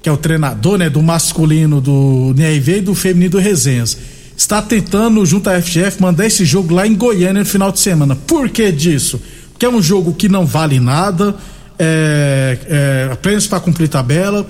que 0.02 0.08
é 0.08 0.12
o 0.12 0.16
treinador, 0.16 0.78
né, 0.78 0.90
do 0.90 1.04
masculino 1.04 1.82
do 1.82 2.34
NRV 2.38 2.78
e 2.78 2.82
do 2.82 2.96
feminino 2.96 3.32
do 3.32 3.38
Resenhas 3.38 3.98
está 4.38 4.62
tentando, 4.62 5.26
junto 5.26 5.50
à 5.50 5.60
FGF, 5.60 6.00
mandar 6.00 6.28
esse 6.28 6.46
jogo 6.46 6.74
lá 6.74 6.86
em 6.86 6.94
Goiânia 6.94 7.42
no 7.42 7.46
final 7.46 7.72
de 7.72 7.80
semana. 7.80 8.16
Por 8.16 8.50
que 8.50 8.72
disso? 8.72 9.20
Porque 9.52 9.66
é 9.66 9.70
um 9.70 9.82
jogo 9.82 10.14
que 10.14 10.30
não 10.30 10.46
vale 10.46 10.80
nada, 10.80 11.36
é, 11.80 12.58
é, 12.68 13.10
apenas 13.12 13.48
para 13.48 13.60
cumprir 13.60 13.90
tabela. 13.90 14.48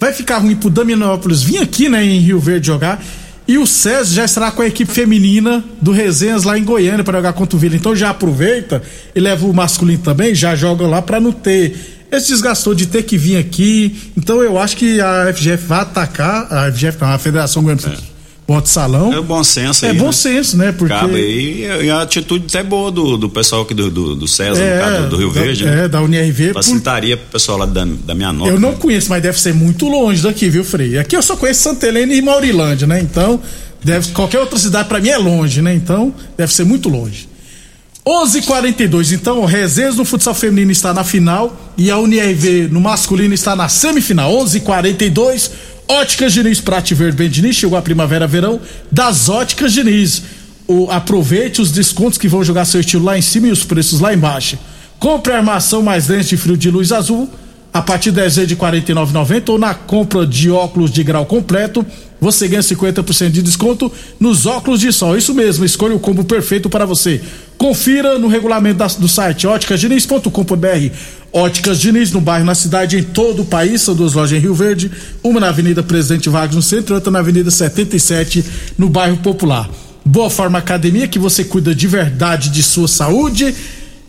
Vai 0.00 0.14
ficar 0.14 0.38
ruim 0.38 0.56
pro 0.56 0.70
Daminópolis 0.70 1.42
vir 1.42 1.58
aqui, 1.58 1.90
né, 1.90 2.02
em 2.02 2.18
Rio 2.20 2.40
Verde 2.40 2.68
jogar. 2.68 3.04
E 3.46 3.58
o 3.58 3.66
César 3.66 4.14
já 4.14 4.24
estará 4.24 4.50
com 4.50 4.62
a 4.62 4.66
equipe 4.66 4.90
feminina 4.90 5.62
do 5.80 5.92
Resenhas 5.92 6.44
lá 6.44 6.58
em 6.58 6.64
Goiânia 6.64 7.04
para 7.04 7.18
jogar 7.18 7.34
contra 7.34 7.56
o 7.56 7.58
Vila. 7.58 7.76
Então 7.76 7.94
já 7.94 8.10
aproveita 8.10 8.82
e 9.14 9.20
leva 9.20 9.46
o 9.46 9.52
masculino 9.52 10.02
também, 10.02 10.34
já 10.34 10.54
joga 10.54 10.86
lá 10.86 11.02
para 11.02 11.20
não 11.20 11.32
ter 11.32 11.74
esse 12.10 12.28
desgastou 12.28 12.74
de 12.74 12.86
ter 12.86 13.02
que 13.02 13.18
vir 13.18 13.36
aqui. 13.36 14.12
Então 14.16 14.42
eu 14.42 14.58
acho 14.58 14.76
que 14.76 15.00
a 15.00 15.32
FGF 15.34 15.66
vai 15.66 15.80
atacar, 15.80 16.50
a 16.50 16.72
FGF 16.72 16.98
não, 17.00 17.08
a 17.08 17.18
Federação 17.18 17.62
Goiânia 17.62 17.86
é. 17.86 18.17
Bota 18.48 18.66
salão. 18.66 19.12
É 19.12 19.20
bom 19.20 19.44
senso 19.44 19.84
É 19.84 19.90
aí, 19.90 19.98
bom 19.98 20.06
né? 20.06 20.12
senso, 20.12 20.56
né? 20.56 20.72
Porque. 20.72 20.94
Cabe 20.94 21.16
aí 21.16 21.84
e 21.84 21.90
a 21.90 22.00
atitude 22.00 22.46
até 22.48 22.62
boa 22.62 22.90
do, 22.90 23.18
do 23.18 23.28
pessoal 23.28 23.60
aqui 23.60 23.74
do, 23.74 23.90
do, 23.90 24.16
do 24.16 24.26
César, 24.26 24.62
É, 24.64 24.78
caso 24.78 25.02
do, 25.02 25.08
do 25.10 25.16
Rio 25.18 25.28
da- 25.30 25.40
Verde, 25.42 25.64
é, 25.66 25.70
né? 25.70 25.88
da 25.88 26.00
por- 26.00 26.54
Facilitaria 26.54 27.16
pro 27.18 27.26
pessoal 27.26 27.58
lá 27.58 27.66
da, 27.66 27.84
da 27.84 28.14
minha 28.14 28.32
nota. 28.32 28.50
Eu 28.50 28.58
não 28.58 28.74
conheço, 28.74 29.10
mas 29.10 29.22
deve 29.22 29.38
ser 29.38 29.52
muito 29.52 29.86
longe 29.86 30.22
daqui, 30.22 30.48
viu, 30.48 30.64
Frei? 30.64 30.96
Aqui 30.98 31.14
eu 31.14 31.20
só 31.22 31.36
conheço 31.36 31.60
Santa 31.60 31.86
Helena 31.86 32.14
e 32.14 32.22
Maurilândia, 32.22 32.86
né? 32.86 32.98
Então, 33.02 33.38
deve, 33.84 34.12
qualquer 34.12 34.38
outra 34.40 34.58
cidade 34.58 34.88
pra 34.88 34.98
mim 34.98 35.10
é 35.10 35.18
longe, 35.18 35.60
né? 35.60 35.74
Então, 35.74 36.14
deve 36.34 36.50
ser 36.50 36.64
muito 36.64 36.88
longe. 36.88 37.28
11:42. 38.06 39.12
Então, 39.12 39.40
o 39.40 39.44
Resenhas 39.44 39.96
no 39.96 40.04
futsal 40.06 40.32
feminino 40.34 40.72
está 40.72 40.94
na 40.94 41.04
final 41.04 41.54
e 41.76 41.90
a 41.90 41.98
UNRV 41.98 42.68
no 42.70 42.80
masculino 42.80 43.34
está 43.34 43.54
na 43.54 43.68
semifinal. 43.68 44.32
11:42. 44.32 45.50
Óticas 45.90 46.34
Diniz 46.34 46.60
Prate 46.60 46.94
Verde 46.94 47.16
Bem 47.16 47.30
Diniz, 47.30 47.56
chegou 47.56 47.78
a 47.78 47.80
primavera-verão 47.80 48.60
das 48.92 49.30
Óticas 49.30 49.72
Diniz. 49.72 50.22
O, 50.66 50.90
aproveite 50.90 51.62
os 51.62 51.72
descontos 51.72 52.18
que 52.18 52.28
vão 52.28 52.44
jogar 52.44 52.66
seu 52.66 52.80
estilo 52.80 53.06
lá 53.06 53.16
em 53.16 53.22
cima 53.22 53.48
e 53.48 53.50
os 53.50 53.64
preços 53.64 53.98
lá 53.98 54.12
embaixo. 54.12 54.58
Compre 54.98 55.32
a 55.32 55.38
armação 55.38 55.80
mais 55.82 56.08
lente 56.08 56.28
de 56.28 56.36
frio 56.36 56.58
de 56.58 56.70
luz 56.70 56.92
azul 56.92 57.30
a 57.78 57.82
partir 57.82 58.10
de 58.10 58.16
10 58.16 58.36
vezes 58.36 58.48
de 58.48 58.54
R$ 58.54 58.60
49,90 58.60 59.48
ou 59.50 59.58
na 59.58 59.72
compra 59.74 60.26
de 60.26 60.50
óculos 60.50 60.90
de 60.90 61.02
grau 61.04 61.24
completo, 61.24 61.86
você 62.20 62.48
ganha 62.48 62.60
50% 62.60 63.30
de 63.30 63.40
desconto 63.42 63.90
nos 64.18 64.46
óculos 64.46 64.80
de 64.80 64.92
sol. 64.92 65.16
Isso 65.16 65.32
mesmo, 65.32 65.64
escolha 65.64 65.94
o 65.94 66.00
combo 66.00 66.24
perfeito 66.24 66.68
para 66.68 66.84
você. 66.84 67.20
Confira 67.56 68.18
no 68.18 68.26
regulamento 68.26 68.78
da- 68.78 68.86
do 68.88 69.06
site 69.08 69.46
óticasdiniz.com.br. 69.46 70.90
Óticas 71.32 71.78
Diniz 71.78 72.10
no 72.10 72.20
bairro, 72.20 72.44
na 72.46 72.54
cidade, 72.54 72.96
em 72.96 73.02
todo 73.02 73.42
o 73.42 73.44
país. 73.44 73.82
São 73.82 73.94
duas 73.94 74.14
lojas 74.14 74.36
em 74.36 74.40
Rio 74.40 74.54
Verde, 74.54 74.90
uma 75.22 75.38
na 75.38 75.48
Avenida 75.48 75.82
Presidente 75.82 76.28
Vargas 76.28 76.56
no 76.56 76.62
centro 76.62 76.94
outra 76.94 77.10
na 77.12 77.18
Avenida 77.20 77.50
77 77.50 78.44
no 78.78 78.88
bairro 78.88 79.18
Popular. 79.18 79.68
Boa 80.04 80.30
Forma 80.30 80.58
Academia, 80.58 81.06
que 81.06 81.18
você 81.18 81.44
cuida 81.44 81.74
de 81.74 81.86
verdade 81.86 82.48
de 82.48 82.62
sua 82.62 82.88
saúde. 82.88 83.54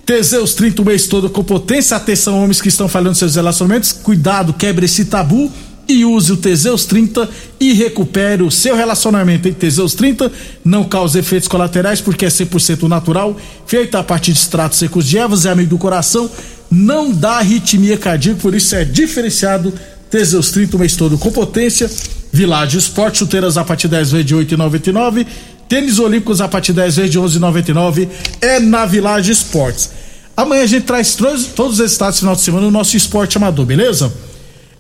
Teseus 0.10 0.56
30 0.56 0.82
o 0.82 0.86
mês 0.86 1.06
todo 1.06 1.30
com 1.30 1.44
potência. 1.44 1.96
Atenção, 1.96 2.42
homens 2.42 2.60
que 2.60 2.68
estão 2.68 2.90
falhando 2.90 3.14
seus 3.14 3.36
relacionamentos. 3.36 3.92
Cuidado, 3.92 4.54
quebre 4.54 4.88
esse 4.88 5.06
tabu 5.06 5.52
e 5.88 6.04
use 6.04 6.32
o 6.32 6.38
Teseus 6.38 6.84
30 6.86 7.30
e 7.60 7.74
recupere 7.74 8.42
o 8.42 8.50
seu 8.50 8.76
relacionamento. 8.76 9.48
Em 9.48 9.54
Teseus 9.54 9.94
30 9.94 10.32
não 10.66 10.84
causa 10.84 11.20
efeitos 11.20 11.48
colaterais 11.48 12.02
porque 12.02 12.26
é 12.26 12.28
100% 12.28 12.88
natural, 12.88 13.38
feito 13.68 13.94
a 13.98 14.04
partir 14.04 14.34
de 14.34 14.40
extratos 14.40 14.80
secos 14.80 15.06
de 15.06 15.20
ervas, 15.20 15.46
é 15.46 15.52
amigo 15.52 15.70
do 15.70 15.78
coração, 15.78 16.28
não 16.72 17.12
dá 17.12 17.34
arritmia 17.34 17.96
cardíaca, 17.96 18.40
por 18.42 18.56
isso 18.56 18.76
é 18.76 18.84
diferenciado. 18.84 19.72
Teseus 20.10 20.50
30 20.50 20.76
o 20.76 20.80
mês 20.80 20.96
todo 20.96 21.20
com 21.20 21.32
potência. 21.32 21.88
Village 22.34 22.80
Esporte, 22.80 23.20
chuteiras 23.20 23.58
a 23.58 23.64
partir 23.64 23.88
de 23.88 23.92
10 23.92 24.12
vezes 24.12 24.26
de 24.26 24.36
8,99. 24.36 25.28
Tênis 25.70 26.00
Olímpicos 26.00 26.42
a 26.42 26.48
partir 26.48 26.74
de 26.74 26.82
10 26.82 26.96
vezes 26.96 27.12
de 27.12 27.20
11,99 27.20 28.10
é 28.42 28.60
na 28.60 28.88
Village 28.88 29.32
Esportes. 29.32 29.92
Amanhã 30.36 30.64
a 30.64 30.66
gente 30.66 30.84
traz 30.84 31.14
todos, 31.14 31.80
os 31.80 31.80
estados 31.80 32.18
final 32.18 32.36
de 32.36 32.42
semana 32.42 32.66
no 32.66 32.72
nosso 32.72 32.98
esporte 32.98 33.38
amador, 33.38 33.68
beleza? 33.68 34.12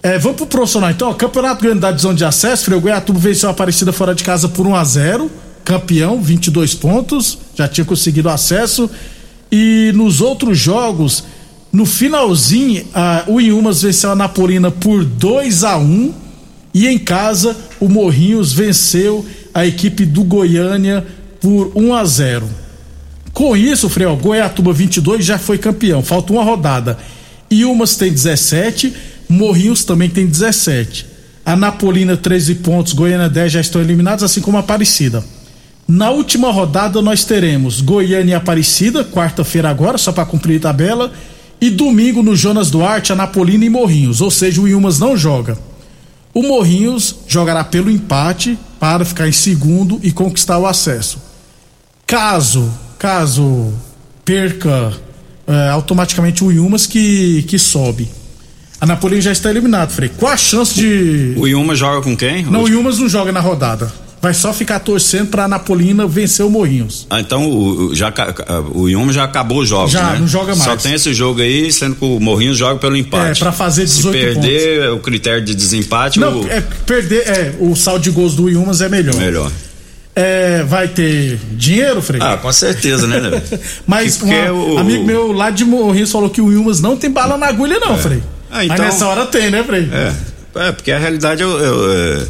É, 0.02 0.18
vamos 0.18 0.38
pro 0.38 0.48
profissional 0.48 0.90
então. 0.90 1.14
Campeonato 1.14 1.62
Grande 1.62 1.80
da 1.80 1.92
de 1.92 2.26
Acesso, 2.26 2.66
Freio 2.66 2.82
Goiatuba 2.82 3.20
venceu 3.20 3.50
a 3.50 3.52
Aparecida 3.52 3.94
fora 3.94 4.16
de 4.16 4.24
casa 4.24 4.50
por 4.50 4.66
1 4.66 4.76
a 4.76 4.84
0 4.84 5.32
Campeão, 5.64 6.20
22 6.20 6.74
pontos, 6.74 7.38
já 7.54 7.68
tinha 7.68 7.86
conseguido 7.86 8.28
acesso. 8.28 8.90
E 9.52 9.92
nos 9.94 10.22
outros 10.22 10.58
jogos, 10.58 11.24
no 11.72 11.86
finalzinho, 11.86 12.84
a, 12.96 13.26
o 13.28 13.40
Inhumas 13.40 13.84
venceu 13.84 14.10
a 14.10 14.16
Napolina 14.16 14.72
por 14.72 15.06
2 15.06 15.64
a 15.64 15.78
1 15.78 16.14
E 16.74 16.88
em 16.88 16.98
casa, 16.98 17.56
o 17.80 17.88
Morrinhos 17.88 18.52
venceu 18.52 19.24
a 19.54 19.66
equipe 19.66 20.06
do 20.06 20.24
Goiânia 20.24 21.06
por 21.42 21.72
1 21.76 21.94
a 21.94 22.06
0 22.06 22.50
com 23.34 23.56
isso, 23.56 23.88
Frei, 23.88 24.06
ó, 24.06 24.16
Goiatuba 24.16 24.74
22 24.74 25.24
já 25.24 25.38
foi 25.38 25.58
campeão, 25.58 26.04
falta 26.04 26.34
uma 26.34 26.44
rodada. 26.44 26.98
Iumas 27.50 27.96
tem 27.96 28.12
17, 28.12 28.94
Morrinhos 29.30 29.86
também 29.86 30.10
tem 30.10 30.28
17. 30.28 31.06
A 31.46 31.56
Napolina 31.56 32.18
13 32.18 32.56
pontos, 32.56 32.92
Goiânia 32.92 33.30
10 33.30 33.52
já 33.54 33.62
estão 33.62 33.82
eliminados, 33.82 34.24
assim 34.26 34.42
como 34.42 34.58
a 34.58 34.60
Aparecida. 34.60 35.24
Na 35.88 36.10
última 36.10 36.52
rodada 36.52 37.02
nós 37.02 37.24
teremos 37.24 37.80
Goiânia 37.80 38.34
e 38.34 38.36
Aparecida, 38.36 39.06
quarta-feira 39.06 39.70
agora, 39.70 39.98
só 39.98 40.12
para 40.12 40.26
cumprir 40.26 40.58
a 40.58 40.64
tabela, 40.64 41.12
e 41.62 41.70
domingo 41.70 42.22
no 42.22 42.36
Jonas 42.36 42.70
Duarte, 42.70 43.14
a 43.14 43.16
Napolina 43.16 43.66
e 43.66 43.70
Morrinhos, 43.70 44.22
ou 44.22 44.30
seja, 44.30 44.62
o 44.62 44.68
Iumas 44.68 45.00
não 45.00 45.16
joga. 45.16 45.58
O 46.34 46.44
Morrinhos 46.44 47.16
jogará 47.28 47.64
pelo 47.64 47.90
empate 47.90 48.58
para 48.80 49.04
ficar 49.04 49.28
em 49.28 49.32
segundo 49.32 50.00
e 50.02 50.12
conquistar 50.12 50.58
o 50.58 50.66
acesso. 50.66 51.22
Caso, 52.08 52.72
caso 52.98 53.74
perca 54.24 54.94
é, 55.48 55.70
automaticamente 55.70 56.44
o 56.44 56.52
Yumas 56.52 56.86
que, 56.86 57.44
que 57.44 57.60
sobe. 57.60 58.10
A 58.82 58.86
Napolina 58.86 59.22
já 59.22 59.32
está 59.32 59.50
eliminado, 59.50 59.92
Frei. 59.92 60.10
Qual 60.10 60.32
a 60.32 60.38
chance 60.38 60.74
de. 60.74 61.34
O 61.38 61.46
Yuma 61.46 61.76
joga 61.76 62.02
com 62.02 62.16
quem? 62.16 62.46
Não, 62.46 62.64
o 62.64 62.70
Yumas 62.70 62.98
não 62.98 63.10
joga 63.10 63.32
na 63.32 63.42
rodada. 63.42 63.92
Vai 64.22 64.34
só 64.34 64.52
ficar 64.54 64.80
torcendo 64.80 65.28
pra 65.30 65.48
Napolina 65.48 66.06
vencer 66.06 66.46
o 66.46 66.50
Morrinhos. 66.50 67.08
Ah, 67.10 67.22
então 67.22 67.46
o, 67.50 67.88
o- 67.92 67.96
já, 67.96 68.14
o 68.74 68.90
Yuma 68.90 69.14
já 69.14 69.24
acabou 69.24 69.60
os 69.62 69.70
jogos, 69.70 69.92
Já, 69.94 70.12
né? 70.12 70.18
não 70.20 70.28
joga 70.28 70.54
mais. 70.56 70.64
Só 70.64 70.76
tem 70.76 70.94
esse 70.94 71.14
jogo 71.14 71.40
aí, 71.42 71.72
sendo 71.72 71.96
que 71.96 72.04
o 72.04 72.20
Morrinhos 72.20 72.58
joga 72.58 72.78
pelo 72.80 72.98
empate. 72.98 73.40
É, 73.40 73.44
pra 73.44 73.54
fazer 73.54 73.86
18 73.86 74.18
Se 74.18 74.24
perder 74.26 74.92
o 74.92 75.00
critério 75.00 75.44
de 75.46 75.56
desempate, 75.56 76.20
Não, 76.20 76.42
o 76.42 76.48
é 76.50 76.62
perder. 76.86 77.28
É, 77.30 77.56
o 77.60 77.74
saldo 77.76 78.02
de 78.04 78.12
gols 78.12 78.36
do 78.36 78.50
Yumas 78.50 78.82
é 78.82 78.90
melhor. 78.90 79.16
melhor. 79.16 79.50
É, 80.14 80.64
vai 80.64 80.90
ter 80.90 81.40
dinheiro, 81.54 82.02
Frei? 82.02 82.20
Ah, 82.22 82.36
com 82.36 82.52
certeza, 82.52 83.08
né? 83.08 83.42
Mas 83.88 84.22
um 84.22 84.74
o- 84.74 84.78
amigo 84.80 85.06
meu 85.06 85.32
lá 85.32 85.50
de 85.50 85.64
Morrinhos 85.64 86.12
falou 86.12 86.30
que 86.30 86.42
o 86.42 86.52
Yumas 86.52 86.82
não 86.82 86.98
tem 86.98 87.10
bala 87.10 87.38
na 87.38 87.48
agulha, 87.48 87.80
não, 87.80 87.98
Frei. 87.98 88.22
Ah, 88.52 88.66
então- 88.66 88.76
Mas 88.80 88.86
nessa 88.96 89.08
hora 89.08 89.26
tem, 89.28 89.50
né, 89.50 89.64
Frei? 89.64 89.88
É, 89.94 90.68
é, 90.68 90.72
porque 90.74 90.92
a 90.92 91.00
realidade 91.00 91.42
é, 91.42 91.46
o- 91.46 91.58
é 91.94 92.28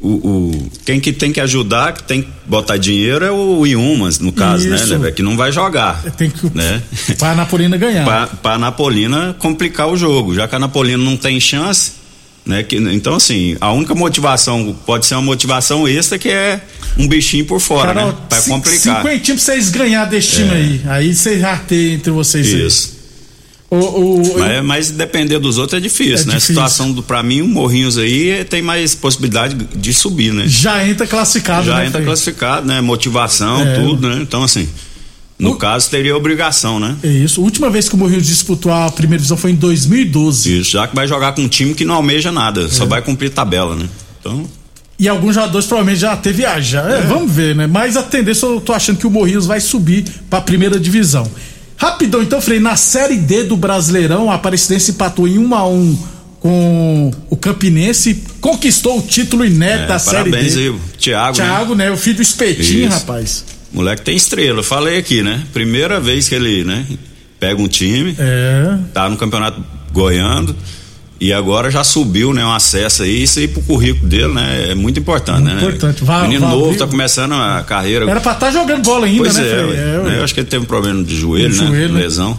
o- 0.00 0.08
é, 0.08 0.10
o, 0.26 0.70
quem 0.84 1.00
que 1.00 1.12
tem 1.12 1.32
que 1.32 1.40
ajudar, 1.40 1.92
que 1.94 2.02
tem 2.02 2.22
que 2.22 2.28
botar 2.46 2.76
dinheiro 2.76 3.24
é 3.24 3.30
o 3.30 3.64
Iumas, 3.66 4.18
no 4.18 4.32
caso, 4.32 4.68
Isso. 4.68 4.92
né, 4.98 4.98
né? 5.06 5.10
Que 5.12 5.22
não 5.22 5.36
vai 5.36 5.50
jogar. 5.52 6.02
Tem 6.16 6.30
que. 6.30 6.50
Né? 6.54 6.82
Pra 7.18 7.34
Napolina 7.34 7.76
ganhar. 7.76 8.04
pra, 8.04 8.26
pra 8.26 8.58
Napolina 8.58 9.34
complicar 9.38 9.88
o 9.88 9.96
jogo, 9.96 10.34
já 10.34 10.46
que 10.48 10.54
a 10.54 10.58
Napolina 10.58 11.02
não 11.02 11.16
tem 11.16 11.38
chance, 11.40 11.92
né? 12.44 12.62
Que, 12.62 12.76
então, 12.76 13.14
assim, 13.16 13.56
a 13.60 13.72
única 13.72 13.94
motivação 13.94 14.76
pode 14.84 15.06
ser 15.06 15.14
uma 15.14 15.22
motivação 15.22 15.88
extra 15.88 16.18
que 16.18 16.28
é 16.28 16.60
um 16.98 17.08
bichinho 17.08 17.44
por 17.46 17.58
fora, 17.60 17.94
Carol, 17.94 18.08
né? 18.10 18.16
Pra 18.28 18.40
cin- 18.40 18.50
complicar. 18.50 18.96
Cinquentinho 19.02 19.36
pra 19.36 19.44
vocês 19.46 19.70
ganhar 19.70 20.04
desse 20.04 20.32
time 20.32 20.50
aí. 20.50 20.80
Aí 20.86 21.14
vocês 21.14 21.40
já 21.40 21.56
tem 21.56 21.94
entre 21.94 22.10
vocês 22.10 22.46
aí. 22.46 22.52
O, 23.74 24.22
o, 24.22 24.38
Mas, 24.38 24.64
mas 24.64 24.90
depender 24.90 25.38
dos 25.38 25.58
outros 25.58 25.76
é 25.78 25.80
difícil, 25.80 26.26
É 26.26 26.30
né? 26.32 26.36
A 26.36 26.40
situação 26.40 26.92
do, 26.92 27.02
pra 27.02 27.22
mim, 27.22 27.40
o 27.42 27.48
Morrinhos 27.48 27.98
aí 27.98 28.30
é- 28.30 28.44
tem 28.44 28.62
mais 28.62 28.94
possibilidade 28.94 29.54
de 29.74 29.92
subir, 29.94 30.32
né? 30.32 30.44
Já 30.46 30.86
entra 30.86 31.06
classificado, 31.06 31.66
Já 31.66 31.76
né, 31.76 31.82
entra 31.86 31.92
Frei? 31.92 32.04
classificado, 32.06 32.66
né? 32.66 32.80
Motivação, 32.80 33.60
É. 33.62 33.74
tudo, 33.78 34.08
né? 34.08 34.18
Então, 34.22 34.42
assim, 34.42 34.68
no 35.38 35.52
O- 35.52 35.56
caso, 35.56 35.90
teria 35.90 36.16
obrigação, 36.16 36.78
né? 36.78 36.96
É 37.02 37.08
isso. 37.08 37.40
A 37.40 37.44
última 37.44 37.68
vez 37.70 37.88
que 37.88 37.94
o 37.94 37.98
Morrinhos 37.98 38.26
disputou 38.26 38.72
a 38.72 38.90
primeira 38.90 39.18
divisão 39.18 39.36
foi 39.36 39.50
em 39.50 39.56
2012. 39.56 40.60
Isso, 40.60 40.70
já 40.72 40.86
que 40.86 40.94
vai 40.94 41.06
jogar 41.08 41.32
com 41.32 41.42
um 41.42 41.48
time 41.48 41.74
que 41.74 41.84
não 41.84 41.94
almeja 41.96 42.30
nada, 42.32 42.62
É. 42.64 42.68
só 42.68 42.84
vai 42.86 43.02
cumprir 43.02 43.30
tabela, 43.30 43.74
né? 43.76 43.88
Então, 44.20 44.46
E 44.96 45.08
alguns 45.08 45.34
jogadores 45.34 45.66
provavelmente 45.66 46.00
já 46.00 46.12
até 46.12 46.30
viajar. 46.30 46.88
É, 46.88 47.00
vamos 47.02 47.32
ver, 47.32 47.56
né? 47.56 47.66
Mas 47.66 47.96
a 47.96 48.02
tendência 48.04 48.46
eu 48.46 48.60
tô 48.60 48.72
achando 48.72 48.96
que 48.96 49.06
o 49.08 49.10
Morrinhos 49.10 49.44
vai 49.44 49.58
subir 49.60 50.04
pra 50.30 50.40
primeira 50.40 50.78
divisão. 50.78 51.28
Rapidão, 51.84 52.22
então, 52.22 52.40
Frei, 52.40 52.58
na 52.58 52.76
Série 52.76 53.16
D 53.16 53.44
do 53.44 53.56
Brasileirão, 53.56 54.30
a 54.30 54.34
Aparecidense 54.36 54.92
empatou 54.92 55.28
em 55.28 55.38
1 55.38 55.54
a 55.54 55.68
1 55.68 55.98
com 56.40 57.10
o 57.30 57.36
Campinense, 57.36 58.22
conquistou 58.40 58.98
o 58.98 59.02
título 59.02 59.44
inédito 59.44 59.84
é, 59.84 59.86
da 59.86 59.98
Série 59.98 60.30
parabéns 60.30 60.54
D. 60.54 60.60
aí, 60.60 60.68
o 60.70 60.80
Thiago, 60.98 61.38
né? 61.38 61.44
Thiago, 61.44 61.74
né? 61.74 61.90
O 61.90 61.96
filho 61.96 62.16
do 62.16 62.22
Espetinho, 62.22 62.88
Isso. 62.88 62.98
rapaz. 62.98 63.44
O 63.72 63.76
moleque 63.76 64.02
tem 64.02 64.16
estrela, 64.16 64.60
eu 64.60 64.64
falei 64.64 64.98
aqui, 64.98 65.22
né? 65.22 65.42
Primeira 65.52 66.00
vez 66.00 66.28
que 66.28 66.34
ele, 66.34 66.64
né? 66.64 66.86
Pega 67.40 67.60
um 67.60 67.68
time, 67.68 68.14
É. 68.18 68.78
tá 68.92 69.08
no 69.08 69.16
campeonato 69.16 69.62
goiano 69.92 70.54
e 71.20 71.32
agora 71.32 71.70
já 71.70 71.82
subiu, 71.84 72.32
né? 72.34 72.44
Um 72.44 72.52
acesso 72.52 73.02
aí, 73.02 73.22
isso 73.22 73.38
aí 73.38 73.48
pro 73.48 73.62
currículo 73.62 74.06
dele, 74.08 74.32
né? 74.34 74.70
É 74.70 74.74
muito 74.74 74.98
importante, 75.00 75.40
Muito 75.42 75.54
né? 75.54 75.62
importante. 75.62 76.04
Vá- 76.04 76.22
Menino 76.22 76.40
vá 76.42 76.48
novo, 76.50 76.64
abrir- 76.66 76.78
tá 76.78 76.86
começando 76.86 77.32
a 77.34 77.62
carreira. 77.62 78.08
Era 78.10 78.20
pra 78.20 78.32
estar 78.32 78.50
jogando 78.50 78.82
bola 78.82 79.06
ainda, 79.06 79.22
pois 79.22 79.36
né, 79.36 79.48
é, 79.48 79.54
ué. 79.64 79.98
ué. 80.10 80.18
eu 80.18 80.24
acho 80.24 80.34
que 80.34 80.40
ele 80.40 80.48
teve 80.48 80.64
um 80.64 80.66
problema 80.66 81.02
de 81.02 81.16
joelho, 81.16 81.50
De 81.54 81.60
né? 81.60 81.66
joelho, 81.68 81.92
né? 81.94 82.00
Lesão. 82.00 82.38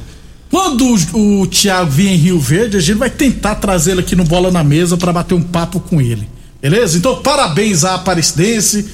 Quando 0.52 0.86
o, 1.14 1.42
o 1.42 1.48
Thiago 1.48 1.90
vir 1.90 2.08
em 2.10 2.16
Rio 2.16 2.40
Verde, 2.40 2.78
a 2.78 2.80
gente 2.80 2.98
vai 2.98 3.10
tentar 3.10 3.56
trazê-lo 3.56 4.00
aqui 4.02 4.16
no 4.16 4.24
Bola 4.24 4.52
na 4.52 4.64
Mesa 4.64 4.96
para 4.96 5.12
bater 5.12 5.34
um 5.34 5.42
papo 5.42 5.80
com 5.80 6.00
ele. 6.00 6.28
Beleza? 6.62 6.98
Então, 6.98 7.16
parabéns 7.22 7.84
à 7.84 7.96
Aparecidense. 7.96 8.86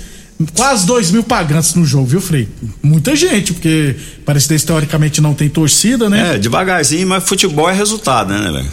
Quase 0.56 0.88
dois 0.88 1.12
mil 1.12 1.22
pagantes 1.22 1.76
no 1.76 1.86
jogo, 1.86 2.06
viu, 2.08 2.22
Frei? 2.22 2.48
Muita 2.82 3.16
gente, 3.16 3.54
porque 3.54 3.96
Aparecidense 4.24 4.66
teoricamente 4.66 5.22
não 5.22 5.36
tem 5.36 5.48
torcida, 5.50 6.10
né? 6.10 6.36
É, 6.36 6.38
devagarzinho, 6.40 7.08
mas 7.08 7.24
futebol 7.24 7.70
é 7.70 7.74
resultado, 7.74 8.34
né, 8.34 8.52
velho? 8.52 8.68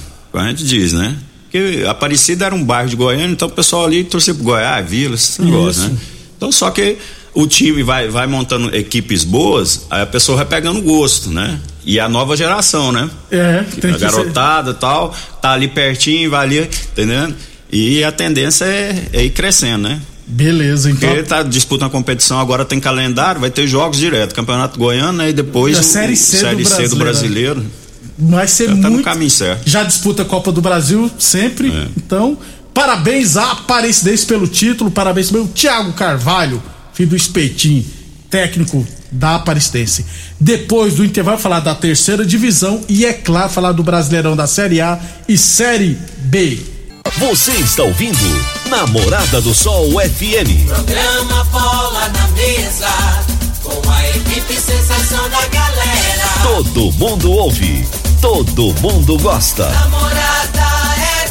A 0.47 0.49
gente 0.49 0.65
diz, 0.65 0.93
né? 0.93 1.17
Porque 1.45 1.85
Aparecida 1.89 2.47
era 2.47 2.55
um 2.55 2.63
bairro 2.63 2.91
de 2.91 2.97
Goiânia, 2.97 3.33
então 3.33 3.49
o 3.49 3.51
pessoal 3.51 3.87
ali 3.87 4.05
torcia 4.05 4.35
pro 4.35 4.45
Goiás, 4.45 4.89
Vila, 4.89 5.15
esse 5.15 5.41
negócio, 5.41 5.83
né? 5.83 5.97
Então, 6.37 6.53
só 6.53 6.71
que 6.71 6.99
o 7.35 7.47
time 7.47 7.83
vai, 7.83 8.09
vai 8.09 8.27
montando 8.27 8.75
equipes 8.77 9.25
boas, 9.25 9.87
aí 9.91 10.03
a 10.03 10.07
pessoa 10.07 10.37
vai 10.37 10.47
pegando 10.47 10.83
gosto, 10.83 11.31
né? 11.31 11.59
E 11.85 11.99
a 11.99 12.09
nova 12.09 12.37
geração, 12.37 12.93
né? 12.93 13.09
É, 13.31 13.65
tem 13.81 13.91
a 13.91 13.95
que 13.95 14.01
garotada 14.01 14.73
e 14.73 14.75
tal, 14.75 15.15
tá 15.41 15.53
ali 15.53 15.69
pertinho, 15.69 16.31
vai 16.31 16.45
ali, 16.45 16.71
entendendo? 16.93 17.35
E 17.73 18.05
a 18.05 18.13
tendência 18.13 18.65
é, 18.65 19.09
é 19.13 19.25
ir 19.25 19.31
crescendo, 19.31 19.89
né? 19.89 20.01
Beleza, 20.27 20.91
então. 20.91 21.09
Porque 21.09 21.23
tá 21.23 21.43
disputando 21.43 21.89
a 21.89 21.91
competição, 21.91 22.39
agora 22.39 22.65
tem 22.65 22.79
calendário, 22.79 23.41
vai 23.41 23.51
ter 23.51 23.67
jogos 23.67 23.97
direto, 23.99 24.35
Campeonato 24.35 24.79
Goiano, 24.79 25.19
né? 25.19 25.31
E 25.31 25.33
depois 25.33 25.75
Da 25.75 25.81
o, 25.81 25.85
Série 25.85 26.17
C 26.17 26.37
do 26.37 26.41
Série 26.41 26.65
C 26.67 26.89
do 26.89 26.97
brasileiro. 26.97 27.65
Vai 28.19 28.49
ser 28.49 28.69
Já 28.69 28.77
tá 28.77 28.83
no 28.83 28.91
muito. 28.91 29.05
caminho 29.05 29.31
certo. 29.31 29.63
Já 29.69 29.85
disputa 29.85 30.23
a 30.23 30.25
Copa 30.25 30.51
do 30.51 30.61
Brasil 30.61 31.11
sempre. 31.19 31.71
É. 31.71 31.87
Então, 31.97 32.37
parabéns 32.75 33.37
à 33.37 33.53
Aparecidense 33.53 34.27
pelo 34.27 34.47
título, 34.49 34.91
parabéns 34.91 35.31
pelo 35.31 35.47
Thiago 35.47 35.93
Carvalho, 35.93 36.63
filho 36.93 37.11
do 37.11 37.17
Espeitinho, 37.17 37.85
técnico 38.29 38.85
da 39.13 39.37
Aparecidense. 39.37 40.05
Depois 40.39 40.95
do 40.97 41.05
intervalo, 41.05 41.39
falar 41.39 41.61
da 41.61 41.75
terceira 41.75 42.27
divisão 42.27 42.81
e, 42.89 43.07
é 43.07 43.13
claro, 43.13 43.49
falar 43.51 43.73
do 43.73 43.83
Brasileirão 43.83 44.35
da 44.37 44.47
Série 44.47 44.81
A 44.81 44.99
e 45.29 45.39
Série 45.39 45.97
B. 46.19 46.59
Você 47.19 47.53
está 47.53 47.85
ouvindo 47.85 48.19
Namorada 48.69 49.41
do 49.41 49.55
Sol 49.55 49.91
FM. 49.93 50.67
Programa 50.67 51.45
Bola 51.45 52.09
na 52.11 52.29
Mesa, 52.29 52.89
com 53.63 53.91
a 53.91 54.09
equipe 54.11 54.55
sensação 54.61 55.29
da 55.31 55.47
galera. 55.47 56.29
Todo 56.43 56.93
mundo 56.93 57.31
ouve, 57.33 57.85
todo 58.21 58.75
mundo 58.81 59.17
gosta. 59.19 59.69
Namorada 59.71 60.67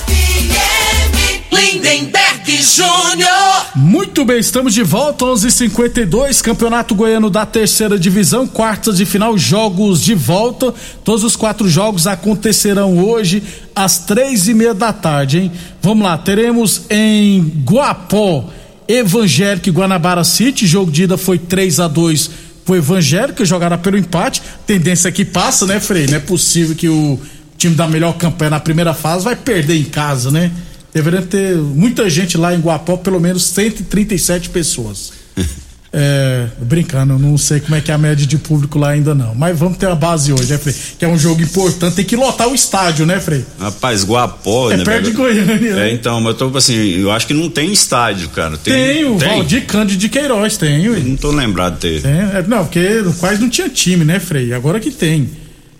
FM, 0.05 1.43
Lindenberg 1.51 2.61
Júnior. 2.61 3.65
Muito 3.75 4.23
bem, 4.23 4.39
estamos 4.39 4.73
de 4.73 4.83
volta, 4.83 5.25
11:52 5.25 6.41
Campeonato 6.41 6.95
Goiano 6.95 7.29
da 7.29 7.45
Terceira 7.45 7.99
Divisão, 7.99 8.47
quartas 8.47 8.97
de 8.97 9.05
final, 9.05 9.37
jogos 9.37 10.01
de 10.01 10.15
volta. 10.15 10.73
Todos 11.03 11.23
os 11.23 11.35
quatro 11.35 11.67
jogos 11.69 12.07
acontecerão 12.07 12.97
hoje 12.97 13.43
às 13.75 13.99
três 13.99 14.47
e 14.47 14.53
meia 14.53 14.73
da 14.73 14.93
tarde, 14.93 15.39
hein? 15.39 15.51
Vamos 15.81 16.05
lá, 16.05 16.17
teremos 16.17 16.83
em 16.89 17.41
Guapó, 17.65 18.45
Evangélico 18.87 19.67
e 19.67 19.71
Guanabara 19.71 20.23
City. 20.23 20.65
Jogo 20.65 20.89
de 20.89 21.03
ida 21.03 21.17
foi 21.17 21.37
3 21.37 21.81
a 21.81 21.87
2 21.87 22.46
pro 22.67 22.75
Evangélico, 22.75 23.45
jogará 23.45 23.77
pelo 23.77 23.97
empate. 23.97 24.41
Tendência 24.67 25.09
que 25.09 25.23
passa, 25.23 25.65
né, 25.65 25.79
Frei? 25.79 26.05
Não 26.05 26.17
é 26.17 26.19
possível 26.19 26.75
que 26.75 26.89
o 26.89 27.17
time 27.57 27.73
da 27.73 27.87
melhor 27.87 28.17
campanha 28.17 28.51
na 28.51 28.59
primeira 28.59 28.93
fase 28.93 29.23
vai 29.23 29.37
perder 29.37 29.77
em 29.77 29.85
casa, 29.85 30.29
né? 30.29 30.51
Deveria 30.93 31.21
ter 31.21 31.55
muita 31.55 32.09
gente 32.09 32.37
lá 32.37 32.53
em 32.53 32.59
Guapó, 32.59 32.97
pelo 32.97 33.19
menos 33.19 33.43
137 33.45 34.49
pessoas. 34.49 35.13
É, 35.93 36.47
brincando, 36.61 37.13
eu 37.13 37.19
não 37.19 37.37
sei 37.37 37.61
como 37.61 37.73
é 37.75 37.79
que 37.81 37.89
é 37.89 37.93
a 37.93 37.97
média 37.97 38.25
de 38.27 38.37
público 38.37 38.77
lá 38.77 38.89
ainda 38.89 39.15
não. 39.15 39.33
Mas 39.33 39.57
vamos 39.57 39.77
ter 39.77 39.87
a 39.87 39.95
base 39.95 40.33
hoje, 40.33 40.51
né, 40.51 40.57
Frei? 40.57 40.75
Que 40.99 41.05
é 41.05 41.07
um 41.07 41.17
jogo 41.17 41.41
importante, 41.41 41.95
tem 41.95 42.03
que 42.05 42.15
lotar 42.15 42.47
o 42.49 42.53
estádio, 42.53 43.05
né, 43.05 43.19
Frei? 43.21 43.45
Rapaz, 43.57 44.03
Guapó, 44.03 44.69
É 44.71 44.77
né? 44.77 44.83
perto 44.83 45.05
de? 45.05 45.11
Goiânia, 45.11 45.75
né? 45.75 45.89
É, 45.89 45.93
então, 45.93 46.19
mas 46.19 46.39
eu 46.39 46.51
tô 46.51 46.57
assim, 46.57 46.75
eu 46.75 47.09
acho 47.09 47.25
que 47.25 47.33
não 47.33 47.49
tem 47.49 47.71
estádio, 47.71 48.27
cara. 48.29 48.57
Tem, 48.57 48.73
Tem 48.73 49.05
o 49.05 49.17
Valdir 49.17 49.65
Cândido 49.65 49.99
de 49.99 50.09
Queiroz, 50.09 50.57
tem, 50.57 50.89
ué. 50.89 50.99
Não 50.99 51.15
tô 51.15 51.31
lembrado 51.31 51.75
de 51.75 51.79
ter. 51.79 52.01
Tem, 52.01 52.11
é, 52.11 52.43
não, 52.47 52.65
porque 52.65 53.03
quase 53.19 53.39
não 53.41 53.49
tinha 53.49 53.69
time, 53.69 54.03
né, 54.03 54.19
Frei? 54.19 54.53
Agora 54.53 54.79
que 54.81 54.91
tem. 54.91 55.29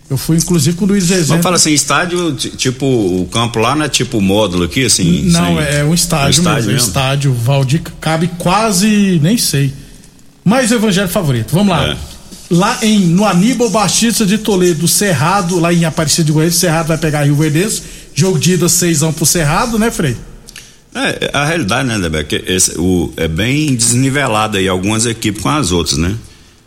Eu 0.10 0.15
fui, 0.15 0.38
inclusive, 0.38 0.78
com 0.78 0.86
o 0.86 0.88
Luiz 0.88 1.04
Zezé. 1.04 1.26
Vamos 1.26 1.43
falar 1.43 1.58
assim, 1.58 1.74
estádio, 1.74 2.34
ti- 2.34 2.52
tipo, 2.52 2.86
o 2.86 3.28
campo 3.30 3.60
lá 3.60 3.76
não 3.76 3.84
é 3.86 3.89
tipo 3.89 4.22
módulo 4.22 4.63
aqui, 4.63 4.86
assim? 4.86 5.24
Não, 5.26 5.58
sem- 5.58 5.78
é 5.80 5.84
um 5.84 5.93
estádio, 5.93 6.28
um 6.28 6.30
estádio 6.30 6.54
mesmo. 6.56 6.72
mesmo? 6.72 6.88
Estádio, 6.88 7.34
Valdir 7.34 7.82
cabe 8.00 8.30
quase, 8.38 9.20
nem 9.22 9.38
sei. 9.38 9.74
Mas 10.48 10.72
o 10.72 10.76
evangelho 10.76 11.10
favorito. 11.10 11.54
Vamos 11.54 11.76
lá. 11.76 11.90
É. 11.90 11.98
Lá 12.50 12.80
em 12.82 13.00
no 13.02 13.26
Aníbal 13.26 13.70
Batista 13.70 14.26
de 14.26 14.38
Toledo, 14.38 14.88
Cerrado, 14.88 15.60
lá 15.60 15.74
em 15.74 15.84
Aparecida 15.84 16.24
de 16.24 16.32
Goiânia, 16.32 16.54
Cerrado 16.54 16.88
vai 16.88 16.98
pegar 16.98 17.26
Rio 17.26 17.36
Verdense. 17.36 17.82
Jogo 18.16 18.40
de 18.40 18.54
ida 18.54 18.70
6 18.70 19.02
pro 19.14 19.26
Cerrado, 19.26 19.78
né, 19.78 19.92
Frei? 19.92 20.16
É, 20.96 21.32
a 21.34 21.44
realidade, 21.44 21.90
né, 21.90 22.00
Debé, 22.00 22.24
que 22.24 22.42
esse, 22.48 22.80
o, 22.80 23.12
é 23.18 23.28
bem 23.28 23.76
desnivelado 23.76 24.56
aí 24.56 24.70
algumas 24.70 25.06
equipes 25.06 25.42
com 25.42 25.50
as 25.50 25.72
outras, 25.74 25.98
né? 25.98 26.16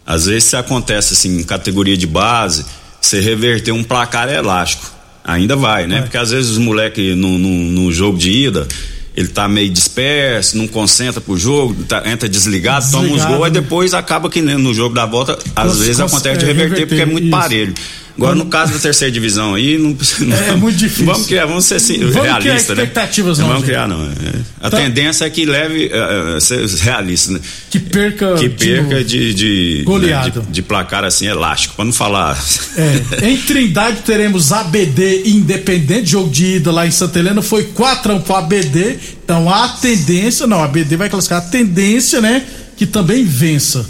Às 0.04 0.26
vezes 0.26 0.44
se 0.44 0.56
acontece 0.56 1.14
assim, 1.14 1.38
em 1.38 1.42
categoria 1.42 1.96
de 1.96 2.06
base, 2.06 2.66
você 3.00 3.18
reverter 3.18 3.72
um 3.72 3.82
placar 3.82 4.28
elástico. 4.28 4.92
Ainda 5.24 5.56
vai, 5.56 5.86
né? 5.86 6.00
É. 6.00 6.02
Porque 6.02 6.18
às 6.18 6.32
vezes 6.32 6.50
os 6.50 6.58
moleques 6.58 7.16
no, 7.16 7.38
no, 7.38 7.48
no 7.48 7.90
jogo 7.90 8.18
de 8.18 8.30
ida, 8.30 8.68
ele 9.16 9.28
tá 9.28 9.48
meio 9.48 9.68
disperso, 9.70 10.56
não 10.56 10.68
concentra 10.68 11.20
pro 11.20 11.36
jogo, 11.36 11.74
tá- 11.84 12.02
entra 12.06 12.28
desligado, 12.28 12.90
toma 12.90 13.02
uns 13.04 13.08
Desligado, 13.08 13.34
gols, 13.36 13.48
e 13.48 13.52
né? 13.52 13.60
depois 13.60 13.94
acaba 13.94 14.30
que 14.30 14.40
né, 14.40 14.56
no 14.56 14.72
jogo 14.72 14.94
da 14.94 15.04
volta, 15.06 15.38
às 15.54 15.78
vezes 15.78 16.00
acontece 16.00 16.38
de 16.38 16.44
é, 16.44 16.48
reverter, 16.48 16.70
reverter, 16.80 16.86
porque 16.86 17.02
é 17.02 17.06
muito 17.06 17.24
isso. 17.24 17.30
parelho. 17.30 17.74
Agora, 18.20 18.34
no 18.34 18.46
caso 18.46 18.72
da 18.74 18.78
terceira 18.78 19.10
divisão 19.10 19.54
aí, 19.54 19.78
não 19.78 19.94
precisa. 19.94 20.34
É 20.34 20.54
muito 20.56 20.76
difícil. 20.76 21.06
Vamos 21.06 21.26
criar, 21.26 21.46
vamos 21.46 21.64
ser 21.64 21.76
assim, 21.76 21.98
Vamos 21.98 22.16
criar 22.16 22.38
realistas, 22.38 22.76
né? 22.76 22.82
expectativas, 22.84 23.38
não. 23.38 23.46
não, 23.46 23.52
Vamos 23.54 23.66
gente. 23.66 23.74
criar, 23.74 23.88
não. 23.88 24.04
é. 24.04 24.40
A 24.60 24.68
Tá. 24.70 24.76
tendência 24.76 25.24
é 25.24 25.30
que 25.30 25.46
leve 25.46 25.86
uh, 25.86 26.36
uh, 26.36 26.40
ser 26.40 26.66
realista, 26.82 27.32
né? 27.32 27.40
Que 27.70 27.78
perca. 27.80 28.34
Que 28.34 28.48
de 28.48 28.54
perca 28.66 28.82
novo. 28.94 29.04
de, 29.04 29.34
de, 29.34 29.82
Goleada. 29.84 30.40
né, 30.40 30.46
de, 30.46 30.52
de 30.52 30.62
placar 30.62 31.02
assim 31.04 31.26
elástico, 31.26 31.74
pra 31.76 31.84
não 31.84 31.92
falar. 31.92 32.38
É. 32.76 33.26
Em 33.30 33.36
Trindade 33.38 33.98
teremos 34.04 34.52
ABD 34.52 35.22
Independente, 35.26 36.10
jogo 36.10 36.30
de 36.30 36.56
ida 36.56 36.70
lá 36.70 36.86
em 36.86 36.90
Santa 36.90 37.18
Helena, 37.18 37.40
foi 37.40 37.64
4 37.64 38.20
pro 38.20 38.34
ABD, 38.36 38.98
então 39.24 39.48
a 39.52 39.68
tendência, 39.68 40.46
não, 40.46 40.60
a 40.60 40.64
ABD 40.64 40.96
vai 40.96 41.08
classificar 41.08 41.38
a 41.38 41.42
tendência, 41.46 42.20
né, 42.20 42.44
que 42.76 42.84
também 42.86 43.24
vença. 43.24 43.88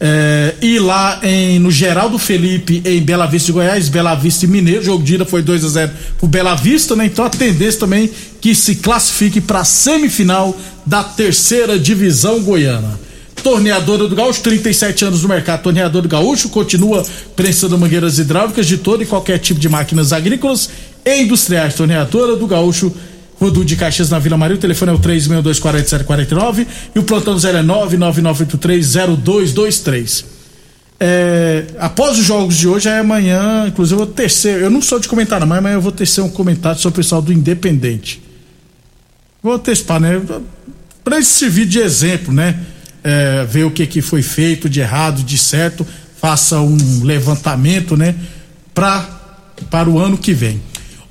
É, 0.00 0.54
e 0.60 0.78
lá 0.78 1.20
em, 1.22 1.58
no 1.58 1.70
Geraldo 1.70 2.18
Felipe, 2.18 2.82
em 2.84 3.00
Bela 3.00 3.26
Vista 3.26 3.46
de 3.46 3.52
Goiás, 3.52 3.88
Bela 3.88 4.14
Vista 4.14 4.44
e 4.44 4.48
Mineiro, 4.48 4.84
jogo 4.84 5.04
de 5.04 5.14
ida 5.14 5.24
foi 5.24 5.40
2 5.40 5.64
a 5.64 5.68
0 5.68 5.92
pro 6.18 6.26
Bela 6.26 6.54
Vista, 6.56 6.96
né, 6.96 7.06
então 7.06 7.24
a 7.24 7.30
tendência 7.30 7.80
também 7.80 8.10
que 8.40 8.54
se 8.54 8.76
classifique 8.76 9.40
para 9.40 9.64
semifinal 9.64 10.56
da 10.84 11.04
terceira 11.04 11.78
divisão 11.78 12.42
goiana. 12.42 12.98
Torneadora 13.42 14.08
do 14.08 14.16
Gaúcho, 14.16 14.40
37 14.42 15.04
anos 15.04 15.22
no 15.22 15.28
mercado. 15.28 15.62
Torneadora 15.62 16.02
do 16.02 16.08
Gaúcho 16.08 16.48
continua 16.48 17.04
prensando 17.36 17.78
mangueiras 17.78 18.18
hidráulicas 18.18 18.66
de 18.66 18.78
todo 18.78 19.02
e 19.02 19.06
qualquer 19.06 19.38
tipo 19.38 19.60
de 19.60 19.68
máquinas 19.68 20.14
agrícolas 20.14 20.70
e 21.04 21.22
industriais. 21.22 21.74
Torneadora 21.74 22.36
do 22.36 22.46
Gaúcho, 22.46 22.90
Rodul 23.44 23.64
de 23.64 23.76
Caxias 23.76 24.08
na 24.08 24.18
Vila 24.18 24.38
Maria. 24.38 24.56
O 24.56 24.58
telefone 24.58 24.92
é 24.92 24.94
o 24.94 24.98
3624749 24.98 26.66
e 26.94 26.98
o 26.98 27.02
plantão 27.02 27.38
0 27.38 27.58
é 27.58 27.62
999830223. 27.62 30.24
É, 30.98 31.66
após 31.78 32.18
os 32.18 32.24
jogos 32.24 32.56
de 32.56 32.66
hoje, 32.66 32.88
é 32.88 33.00
amanhã, 33.00 33.66
inclusive 33.68 34.00
eu 34.00 34.06
vou 34.06 34.14
tecer, 34.14 34.62
eu 34.62 34.70
não 34.70 34.80
sou 34.80 34.98
de 34.98 35.06
comentar, 35.08 35.44
mas 35.44 35.58
amanhã 35.58 35.74
eu 35.74 35.80
vou 35.80 35.92
tecer 35.92 36.24
um 36.24 36.30
comentário 36.30 36.80
sobre 36.80 37.00
o 37.00 37.02
pessoal 37.02 37.20
do 37.20 37.30
Independente. 37.32 38.22
Vou 39.42 39.58
testar, 39.58 40.00
né? 40.00 40.22
Para 41.02 41.18
isso 41.18 41.34
servir 41.34 41.66
de 41.66 41.80
exemplo, 41.80 42.32
né? 42.32 42.58
É, 43.02 43.44
ver 43.44 43.64
o 43.64 43.70
que, 43.70 43.86
que 43.86 44.00
foi 44.00 44.22
feito 44.22 44.70
de 44.70 44.80
errado, 44.80 45.22
de 45.22 45.36
certo, 45.36 45.86
faça 46.18 46.58
um 46.60 47.02
levantamento, 47.02 47.94
né? 47.94 48.14
Pra, 48.72 49.06
para 49.70 49.90
o 49.90 49.98
ano 49.98 50.16
que 50.16 50.32
vem. 50.32 50.62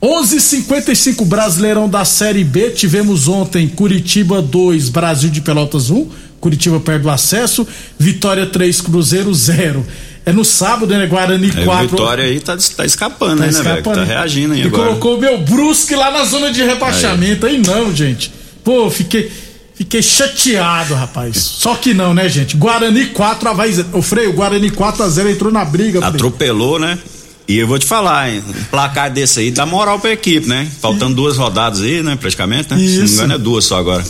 11:55 0.03 1.23
Brasileirão 1.23 1.87
da 1.87 2.03
Série 2.03 2.43
B. 2.43 2.71
Tivemos 2.71 3.29
ontem 3.29 3.69
Curitiba 3.69 4.41
2, 4.41 4.89
Brasil 4.89 5.29
de 5.29 5.39
Pelotas 5.39 5.89
1. 5.89 6.09
Curitiba 6.41 6.77
perde 6.81 7.07
o 7.07 7.09
acesso. 7.09 7.65
Vitória 7.97 8.45
3, 8.45 8.81
Cruzeiro 8.81 9.33
0. 9.33 9.85
É 10.25 10.33
no 10.33 10.43
sábado, 10.43 10.87
né? 10.93 11.05
Guarani 11.07 11.49
É, 11.55 11.63
4. 11.63 11.87
Vitória 11.87 12.25
aí 12.25 12.37
tá, 12.41 12.57
tá 12.75 12.85
escapando, 12.85 13.39
Tá 13.39 13.45
né, 13.45 13.51
velho? 13.51 13.61
escapando. 13.61 13.95
Tá 13.95 14.03
reagindo 14.03 14.53
aí 14.53 14.61
e 14.63 14.67
agora. 14.67 14.87
colocou 14.87 15.15
o 15.17 15.21
meu 15.21 15.37
Brusque 15.37 15.95
lá 15.95 16.11
na 16.11 16.25
zona 16.25 16.51
de 16.51 16.61
rebaixamento. 16.61 17.45
Aí, 17.45 17.57
não, 17.65 17.95
gente. 17.95 18.29
Pô, 18.61 18.89
fiquei, 18.89 19.31
fiquei 19.73 20.01
chateado, 20.01 20.93
rapaz. 20.95 21.37
Só 21.37 21.75
que 21.75 21.93
não, 21.93 22.13
né, 22.13 22.27
gente? 22.27 22.57
Guarani 22.57 23.05
4, 23.07 23.47
Havaí 23.49 23.71
0. 23.71 23.87
O 23.93 24.01
Freio, 24.01 24.33
Guarani 24.33 24.69
4 24.69 25.01
a 25.03 25.07
0 25.09 25.29
entrou 25.29 25.51
na 25.51 25.63
briga. 25.63 25.99
Freio. 25.99 26.13
Atropelou, 26.15 26.77
né? 26.77 26.99
E 27.47 27.57
eu 27.57 27.67
vou 27.67 27.77
te 27.77 27.85
falar, 27.85 28.29
hein? 28.31 28.41
Um 28.47 28.63
placar 28.65 29.11
desse 29.11 29.39
aí 29.41 29.51
dá 29.51 29.65
moral 29.65 29.99
pra 29.99 30.11
equipe, 30.11 30.47
né? 30.47 30.67
Faltando 30.81 31.13
duas 31.15 31.35
rodadas 31.37 31.81
aí, 31.81 32.01
né? 32.01 32.15
Praticamente, 32.15 32.71
né? 32.73 32.77
Se 32.77 32.83
não 32.83 32.99
me 32.99 33.03
Isso. 33.05 33.13
engano, 33.15 33.33
é 33.33 33.37
duas 33.37 33.65
só 33.65 33.77
agora. 33.77 34.03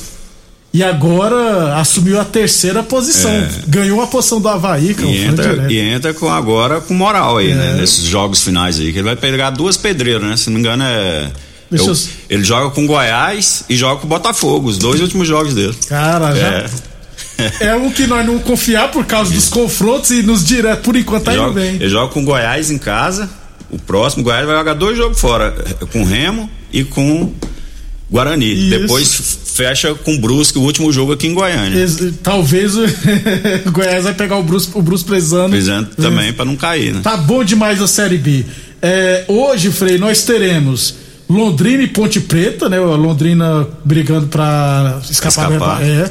E 0.74 0.84
agora 0.84 1.76
assumiu 1.78 2.20
a 2.20 2.26
terceira 2.26 2.82
posição. 2.82 3.30
É. 3.30 3.50
Ganhou 3.68 4.02
a 4.02 4.08
posição 4.08 4.42
do 4.42 4.48
Havaí, 4.50 4.94
que 4.96 5.04
é 5.04 5.08
E 5.08 5.18
entra, 5.26 5.72
e 5.72 5.78
entra 5.80 6.14
com 6.14 6.28
agora 6.32 6.82
com 6.82 6.94
moral 6.96 7.38
aí, 7.38 7.54
né? 7.54 7.74
Nesses 7.80 8.04
jogos 8.06 8.42
finais 8.44 8.80
aí, 8.80 8.92
que 8.92 8.98
ele 8.98 9.04
vai 9.04 9.16
pegar 9.16 9.52
duas 9.52 9.78
pedreiras, 9.78 10.24
né? 10.24 10.36
Se 10.38 10.48
não 10.50 10.56
me 10.56 10.60
engano 10.62 10.84
é. 10.84 11.32
Eu- 11.72 11.88
eu- 11.88 11.98
Ele 12.30 12.44
joga 12.44 12.70
com 12.70 12.86
Goiás 12.86 13.64
e 13.68 13.76
joga 13.76 14.02
com 14.02 14.08
Botafogo, 14.08 14.68
os 14.68 14.78
dois 14.78 15.00
últimos 15.02 15.28
jogos 15.28 15.54
dele. 15.56 15.76
Cara, 15.88 16.36
já. 16.36 16.48
É. 16.48 16.66
É 17.60 17.76
um 17.76 17.90
que 17.92 18.06
nós 18.08 18.26
não 18.26 18.40
confiar 18.40 18.92
por 18.92 19.06
causa 19.06 19.34
dos 19.34 19.50
confrontos 19.50 20.12
e 20.12 20.22
nos 20.24 20.44
direto, 20.46 20.82
por 20.82 20.96
enquanto 20.96 21.24
tá 21.26 21.34
indo 21.34 21.42
joga, 21.42 21.60
bem. 21.60 21.76
ele 21.76 21.90
joga 21.90 22.14
com 22.14 22.24
Goiás 22.24 22.70
em 22.72 22.78
casa. 22.78 23.30
O 23.72 23.80
próximo, 23.80 24.24
Goiás 24.24 24.46
vai 24.46 24.56
jogar 24.56 24.74
dois 24.76 24.96
jogos 24.98 25.20
fora, 25.20 25.52
com 25.92 26.04
Remo 26.04 26.50
e 26.72 26.84
com 26.84 27.32
Guarani. 28.12 28.54
Isso. 28.54 28.80
Depois 28.80 29.38
fecha 29.56 29.94
com 29.96 30.18
Brusque, 30.20 30.58
o 30.58 30.62
último 30.62 30.92
jogo 30.92 31.14
aqui 31.14 31.28
em 31.28 31.34
Goiânia. 31.34 31.80
Ex- 31.80 32.14
Talvez 32.22 32.76
o 32.76 32.84
o 33.66 33.72
Goiás 33.72 34.04
vai 34.04 34.14
pegar 34.14 34.38
o 34.38 34.44
Bruce, 34.44 34.70
o 34.74 34.82
Bruce 34.82 35.04
Prezano. 35.04 35.50
Precisando 35.50 35.90
também 35.96 36.32
pra 36.34 36.46
não 36.46 36.56
cair, 36.56 36.94
né? 36.94 37.02
Tá 37.04 37.18
bom 37.18 37.44
demais 37.44 37.82
a 37.82 37.88
Série 37.88 38.18
B. 38.18 38.46
É, 38.82 39.24
hoje, 39.28 39.72
Frei, 39.72 39.98
nós 39.98 40.24
teremos 40.24 40.96
Londrina 41.30 41.82
e 41.84 41.88
Ponte 41.88 42.20
Preta, 42.20 42.70
né? 42.70 42.80
Londrina 42.80 43.68
brigando 43.84 44.28
pra 44.28 45.00
escapar. 45.10 45.52
Escapar. 45.52 45.82
É. 45.84 46.10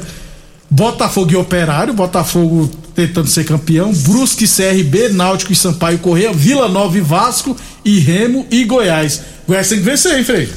Botafogo 0.75 1.31
e 1.31 1.35
Operário, 1.35 1.93
Botafogo 1.93 2.67
tentando 2.95 3.27
ser 3.27 3.43
campeão, 3.43 3.93
Brusque, 3.93 4.45
CRB, 4.47 5.09
Náutico 5.09 5.51
e 5.53 5.55
Sampaio 5.55 5.99
Correia, 5.99 6.33
Vila 6.33 6.67
Nova 6.67 6.97
e 6.97 7.01
Vasco 7.01 7.55
e 7.85 7.99
Remo 7.99 8.47
e 8.49 8.63
Goiás. 8.63 9.21
Goiás 9.47 9.69
tem 9.69 9.77
que 9.77 9.83
vencer, 9.85 10.17
hein, 10.17 10.23
Frei? 10.23 10.49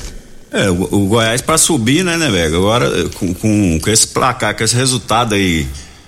É, 0.51 0.71
o, 0.71 0.89
o 0.91 1.07
Goiás 1.09 1.43
pra 1.43 1.59
subir, 1.59 2.03
né, 2.03 2.17
né, 2.17 2.31
velho? 2.31 2.57
Agora, 2.57 2.87
eh, 2.87 3.09
com, 3.15 3.35
com, 3.35 3.79
com 3.79 3.91
esse 3.91 4.07
placar, 4.07 4.57
com 4.57 4.65
esse 4.65 4.75
resultado 4.75 5.35
aí 5.35 5.67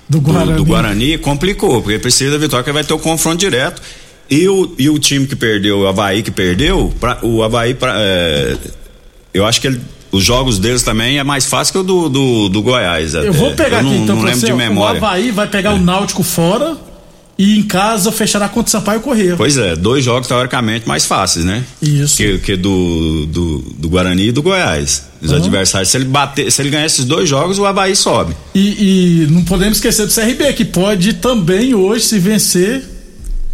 Do 0.09 0.23
Guarani. 0.23 0.53
do 0.55 0.65
Guarani, 0.65 1.19
complicou, 1.19 1.83
porque 1.83 1.99
precisa 1.99 2.31
da 2.33 2.39
vitória, 2.39 2.65
que 2.65 2.73
vai 2.73 2.85
ter 2.85 2.95
o 2.95 2.99
confronto 2.99 3.37
direto. 3.37 3.83
E 4.31 4.49
o, 4.49 4.75
e 4.79 4.89
o 4.89 4.99
time 4.99 5.27
que 5.27 5.37
perdeu, 5.37 5.81
o 5.81 5.87
Havaí 5.87 6.23
que 6.23 6.31
perdeu, 6.31 6.95
pra, 6.99 7.19
o 7.23 7.43
Havaí, 7.43 7.75
pra, 7.75 7.93
é, 7.99 8.57
eu 9.35 9.45
acho 9.45 9.61
que 9.61 9.67
ele- 9.67 9.81
os 10.11 10.25
jogos 10.25 10.59
deles 10.59 10.83
também 10.83 11.19
é 11.19 11.25
mais 11.25 11.45
fácil 11.47 11.73
que 11.73 11.79
o 11.79 11.83
do, 11.83 12.09
do, 12.09 12.49
do 12.49 12.63
Goiás. 12.63 13.15
Eu 13.15 13.21
até. 13.21 13.31
vou 13.31 13.55
pegar 13.55 13.83
não, 13.83 13.91
aqui 13.91 14.01
então 14.01 14.17
não 14.17 14.25
lembro 14.25 14.41
você. 14.41 14.47
de 14.47 14.53
memória. 14.53 15.01
O 15.01 15.05
Havaí 15.05 15.31
vai 15.31 15.47
pegar 15.47 15.75
o 15.75 15.79
Náutico 15.79 16.23
fora 16.23 16.77
e 17.39 17.57
em 17.59 17.63
casa 17.63 18.11
fechará 18.11 18.49
contra 18.49 18.69
o 18.69 18.71
Sampaio 18.71 19.01
Correia. 19.01 19.37
Pois 19.37 19.57
é, 19.57 19.77
dois 19.77 20.05
jogos 20.05 20.27
teoricamente 20.27 20.89
mais 20.89 21.05
fáceis, 21.05 21.45
né? 21.45 21.63
Isso. 21.81 22.17
Que, 22.17 22.39
que 22.39 22.57
do, 22.57 23.27
do, 23.27 23.59
do 23.79 23.89
Guarani 23.89 24.29
e 24.29 24.33
do 24.33 24.43
Goiás. 24.43 25.05
Os 25.23 25.31
Aham. 25.31 25.41
adversários. 25.41 25.89
Se 25.89 25.97
ele 25.97 26.05
bater, 26.07 26.51
se 26.51 26.61
ele 26.63 26.71
ganhar 26.71 26.87
esses 26.87 27.05
dois 27.05 27.29
jogos, 27.29 27.59
o 27.59 27.65
Havaí 27.67 27.95
sobe. 27.95 28.35
E, 28.55 29.23
e 29.25 29.27
não 29.31 29.45
podemos 29.45 29.79
esquecer 29.79 30.07
do 30.07 30.13
CRB, 30.13 30.53
que 30.55 30.65
pode 30.65 31.15
também 31.15 31.75
hoje 31.75 32.07
se 32.07 32.19
vencer 32.19 32.83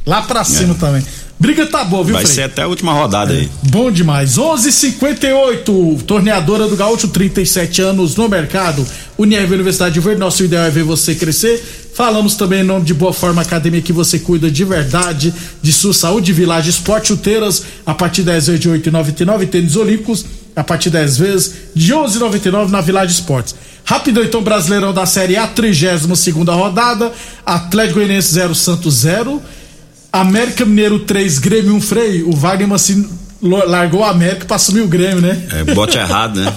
lá 0.06 0.22
pra 0.22 0.44
cima 0.44 0.74
também. 0.74 1.04
Briga 1.38 1.66
tá 1.66 1.84
boa, 1.84 2.02
viu, 2.04 2.14
É. 2.14 2.18
Vai 2.18 2.24
Frei? 2.24 2.34
ser 2.34 2.42
até 2.44 2.62
a 2.62 2.68
última 2.68 2.92
rodada 2.92 3.32
aí. 3.32 3.48
Bom 3.64 3.90
demais. 3.90 4.38
11:58 4.38 6.02
torneadora 6.06 6.66
do 6.68 6.76
Gaúcho, 6.76 7.08
37 7.08 7.82
anos 7.82 8.16
no 8.16 8.28
mercado. 8.28 8.86
Unirv 9.18 9.52
Universidade 9.52 9.98
Verde, 10.00 10.20
nosso 10.20 10.42
ideal 10.44 10.64
é 10.64 10.70
ver 10.70 10.84
você 10.84 11.14
crescer. 11.14 11.90
Falamos 11.94 12.34
também 12.34 12.60
em 12.60 12.64
nome 12.64 12.84
de 12.84 12.94
Boa 12.94 13.12
Forma 13.12 13.42
Academia 13.42 13.80
que 13.80 13.92
você 13.92 14.18
cuida 14.18 14.50
de 14.50 14.64
verdade 14.64 15.32
de 15.62 15.72
sua 15.72 15.94
saúde, 15.94 16.32
Village 16.32 16.70
Esporte 16.70 17.08
Chuteiras 17.08 17.62
a 17.86 17.94
partir 17.94 18.22
10 18.22 18.46
vezes 18.48 18.60
de 18.60 18.68
8,99 18.68 19.46
tênis 19.48 19.76
olímpicos 19.76 20.24
a 20.56 20.64
partir 20.64 20.90
10 20.90 21.18
vezes 21.18 21.54
de 21.74 21.92
11,99 21.92 22.68
na 22.70 22.80
Village 22.80 23.12
Esportes. 23.12 23.54
Rapidão 23.84 24.24
então 24.24 24.42
Brasileirão 24.42 24.92
da 24.94 25.04
Série 25.06 25.36
A, 25.36 25.46
32 25.46 26.18
segunda 26.18 26.52
rodada, 26.52 27.12
Atlético 27.44 27.96
Goianiense 28.00 28.32
0 28.32 28.54
Santos 28.54 28.94
0. 28.94 29.40
América 30.20 30.64
Mineiro 30.64 31.00
3, 31.00 31.38
Grêmio 31.38 31.74
1 31.74 31.80
freio. 31.80 32.28
O 32.28 32.36
Wagner 32.36 32.72
assim 32.72 33.08
largou 33.42 34.00
o 34.00 34.04
América 34.04 34.46
pra 34.46 34.56
assumir 34.56 34.80
o 34.80 34.88
Grêmio, 34.88 35.20
né? 35.20 35.42
É, 35.50 35.74
bote 35.74 35.98
errado, 35.98 36.40
né? 36.40 36.52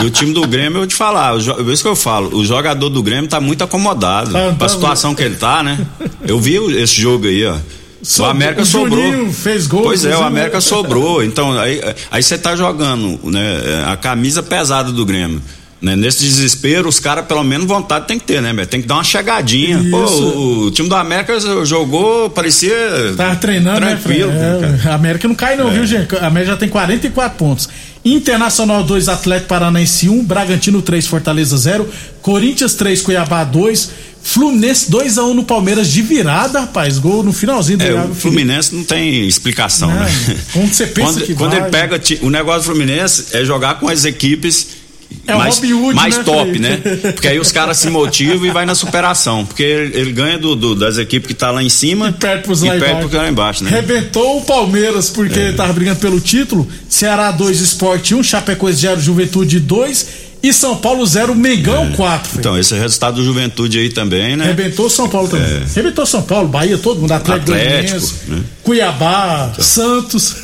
E 0.00 0.06
o 0.06 0.10
time 0.10 0.32
do 0.32 0.46
Grêmio, 0.46 0.76
eu 0.76 0.80
vou 0.80 0.86
te 0.86 0.94
falar, 0.94 1.34
é 1.34 1.72
isso 1.72 1.82
que 1.82 1.88
eu 1.88 1.96
falo, 1.96 2.36
o 2.36 2.44
jogador 2.44 2.88
do 2.88 3.02
Grêmio 3.02 3.28
tá 3.28 3.40
muito 3.40 3.64
acomodado. 3.64 4.30
Tá, 4.30 4.38
pra 4.50 4.54
tá 4.54 4.68
situação 4.68 5.14
que 5.14 5.22
ele 5.22 5.34
tá, 5.34 5.62
né? 5.62 5.84
Eu 6.24 6.38
vi 6.38 6.54
esse 6.80 7.00
jogo 7.00 7.26
aí, 7.26 7.44
ó. 7.44 7.56
So- 8.00 8.22
o 8.22 8.26
América 8.26 8.62
o 8.62 8.66
sobrou. 8.66 9.04
Juninho 9.10 9.32
fez 9.32 9.66
gol, 9.66 9.82
Pois 9.82 10.04
é, 10.04 10.16
o. 10.16 10.22
América 10.22 10.60
sobrou. 10.60 11.24
Então, 11.24 11.58
aí 11.58 11.80
aí 12.10 12.22
você 12.22 12.38
tá 12.38 12.54
jogando 12.54 13.18
né, 13.24 13.84
a 13.86 13.96
camisa 13.96 14.40
pesada 14.40 14.92
do 14.92 15.04
Grêmio. 15.04 15.42
Né? 15.80 15.94
Nesse 15.94 16.24
desespero, 16.24 16.88
os 16.88 16.98
caras, 16.98 17.24
pelo 17.26 17.44
menos, 17.44 17.66
vontade 17.66 18.06
tem 18.08 18.18
que 18.18 18.24
ter, 18.24 18.42
né? 18.42 18.52
Tem 18.66 18.82
que 18.82 18.88
dar 18.88 18.94
uma 18.96 19.04
chegadinha. 19.04 19.78
Pô, 19.90 19.98
o, 19.98 20.62
o 20.66 20.70
time 20.72 20.88
do 20.88 20.94
América 20.96 21.38
jogou, 21.64 22.28
parecia. 22.30 22.74
Tava 23.16 23.36
treinando, 23.36 23.80
tranquilo. 23.86 24.32
né? 24.32 24.38
né, 24.38 24.58
Fred? 24.58 24.72
cara? 24.72 24.80
É, 24.84 24.92
a 24.92 24.94
América 24.96 25.28
não 25.28 25.34
cai, 25.36 25.56
não, 25.56 25.70
viu, 25.70 25.86
gente? 25.86 26.16
A 26.16 26.26
América 26.26 26.52
já 26.52 26.58
tem 26.58 26.68
44 26.68 27.38
pontos. 27.38 27.68
Internacional 28.04 28.82
2, 28.82 29.08
Atlético 29.08 29.48
Paranaense 29.48 30.08
1, 30.08 30.24
Bragantino 30.24 30.82
3, 30.82 31.06
Fortaleza 31.06 31.56
0, 31.56 31.88
Corinthians 32.22 32.74
3, 32.74 33.00
Cuiabá 33.02 33.44
2, 33.44 33.90
Fluminense 34.22 34.90
2x1 34.90 35.32
no 35.32 35.44
Palmeiras 35.44 35.88
de 35.88 36.02
virada, 36.02 36.60
rapaz. 36.60 36.98
Gol 36.98 37.22
no 37.22 37.32
finalzinho 37.32 37.78
do 37.78 37.84
É, 37.84 37.94
o 38.04 38.14
Fluminense 38.14 38.74
não 38.74 38.82
tem 38.84 39.26
explicação, 39.26 39.90
Não, 39.90 40.00
né? 40.00 40.10
como 40.52 40.66
você 40.68 40.86
pensa 40.86 41.12
quando, 41.12 41.24
que 41.24 41.34
quando 41.34 41.50
vai? 41.52 41.60
ele 41.60 41.70
pega 41.70 41.98
ti- 41.98 42.18
o 42.22 42.30
negócio 42.30 42.62
do 42.62 42.64
Fluminense 42.64 43.26
é 43.32 43.44
jogar 43.44 43.78
com 43.78 43.88
as 43.88 44.04
equipes 44.04 44.77
É 45.26 45.34
mais, 45.34 45.58
Hood, 45.58 45.94
mais 45.94 46.16
né, 46.18 46.22
top, 46.24 46.44
Felipe? 46.52 46.58
né? 46.58 46.76
Porque 47.12 47.28
aí 47.28 47.38
os 47.38 47.52
caras 47.52 47.76
se 47.78 47.88
motivam 47.90 48.46
e 48.46 48.50
vai 48.50 48.64
na 48.66 48.74
superação, 48.74 49.44
porque 49.44 49.62
ele, 49.62 49.98
ele 49.98 50.12
ganha 50.12 50.38
do, 50.38 50.54
do- 50.56 50.74
das 50.74 50.96
equipes 50.98 51.26
que 51.28 51.34
tá 51.34 51.50
lá 51.50 51.62
em 51.62 51.68
cima 51.68 52.08
E 52.10 52.12
perde 52.12 52.42
pros 52.44 52.62
e 52.62 52.66
lá 52.66 52.72
perde 52.72 52.86
embaixo. 52.86 53.08
pro 53.08 53.18
lá 53.18 53.28
embaixo, 53.28 53.64
né? 53.64 53.70
Rebentou 53.70 54.38
o 54.38 54.42
Palmeiras 54.44 55.10
porque 55.10 55.52
tava 55.52 55.72
brigando 55.72 56.00
pelo 56.00 56.18
título. 56.20 56.66
Ceará 56.88 57.30
2, 57.30 57.60
Esporte 57.60 58.14
1, 58.14 58.22
Chapecoense 58.22 58.80
0, 58.80 59.00
Juventude 59.00 59.60
2 59.60 60.27
e 60.42 60.52
São 60.52 60.76
Paulo 60.76 61.04
0, 61.04 61.34
Mengão 61.34 61.92
4. 61.92 62.38
Então, 62.38 62.58
esse 62.58 62.72
é 62.72 62.76
o 62.76 62.80
resultado 62.80 63.16
do 63.16 63.24
Juventude 63.24 63.78
aí 63.78 63.88
também, 63.90 64.36
né? 64.36 64.46
Rebentou 64.46 64.88
São 64.88 65.08
Paulo 65.08 65.28
também. 65.28 65.62
Rebentou 65.74 66.06
São 66.06 66.22
Paulo, 66.22 66.48
Bahia, 66.48 66.78
todo 66.78 67.00
mundo, 67.00 67.12
Atlético, 67.12 67.52
Atlético, 67.52 68.06
né? 68.28 68.42
Cuiabá, 68.62 69.52
Santos. 69.58 70.36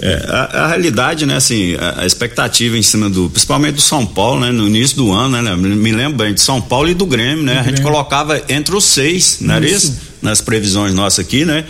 É, 0.00 0.26
a, 0.28 0.64
a 0.64 0.68
realidade, 0.68 1.26
né, 1.26 1.36
assim, 1.36 1.74
a, 1.76 2.02
a 2.02 2.06
expectativa 2.06 2.76
em 2.76 2.82
cima 2.82 3.08
do, 3.08 3.28
principalmente 3.30 3.74
do 3.76 3.80
São 3.80 4.04
Paulo, 4.04 4.40
né, 4.40 4.50
no 4.50 4.66
início 4.66 4.96
do 4.96 5.12
ano, 5.12 5.40
né, 5.40 5.54
me 5.56 5.92
lembro 5.92 6.18
bem 6.18 6.34
de 6.34 6.40
São 6.40 6.60
Paulo 6.60 6.88
e 6.88 6.94
do 6.94 7.06
Grêmio, 7.06 7.44
né, 7.44 7.54
a 7.54 7.62
gente 7.62 7.74
Grêmio. 7.74 7.82
colocava 7.92 8.40
entre 8.48 8.74
os 8.74 8.84
seis, 8.84 9.38
não 9.40 9.54
era 9.54 9.66
Isso. 9.66 9.86
isso? 9.88 9.98
Nas 10.20 10.40
previsões 10.40 10.94
nossas 10.94 11.24
aqui, 11.24 11.44
né, 11.44 11.64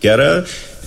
que 0.00 0.08
era 0.08 0.44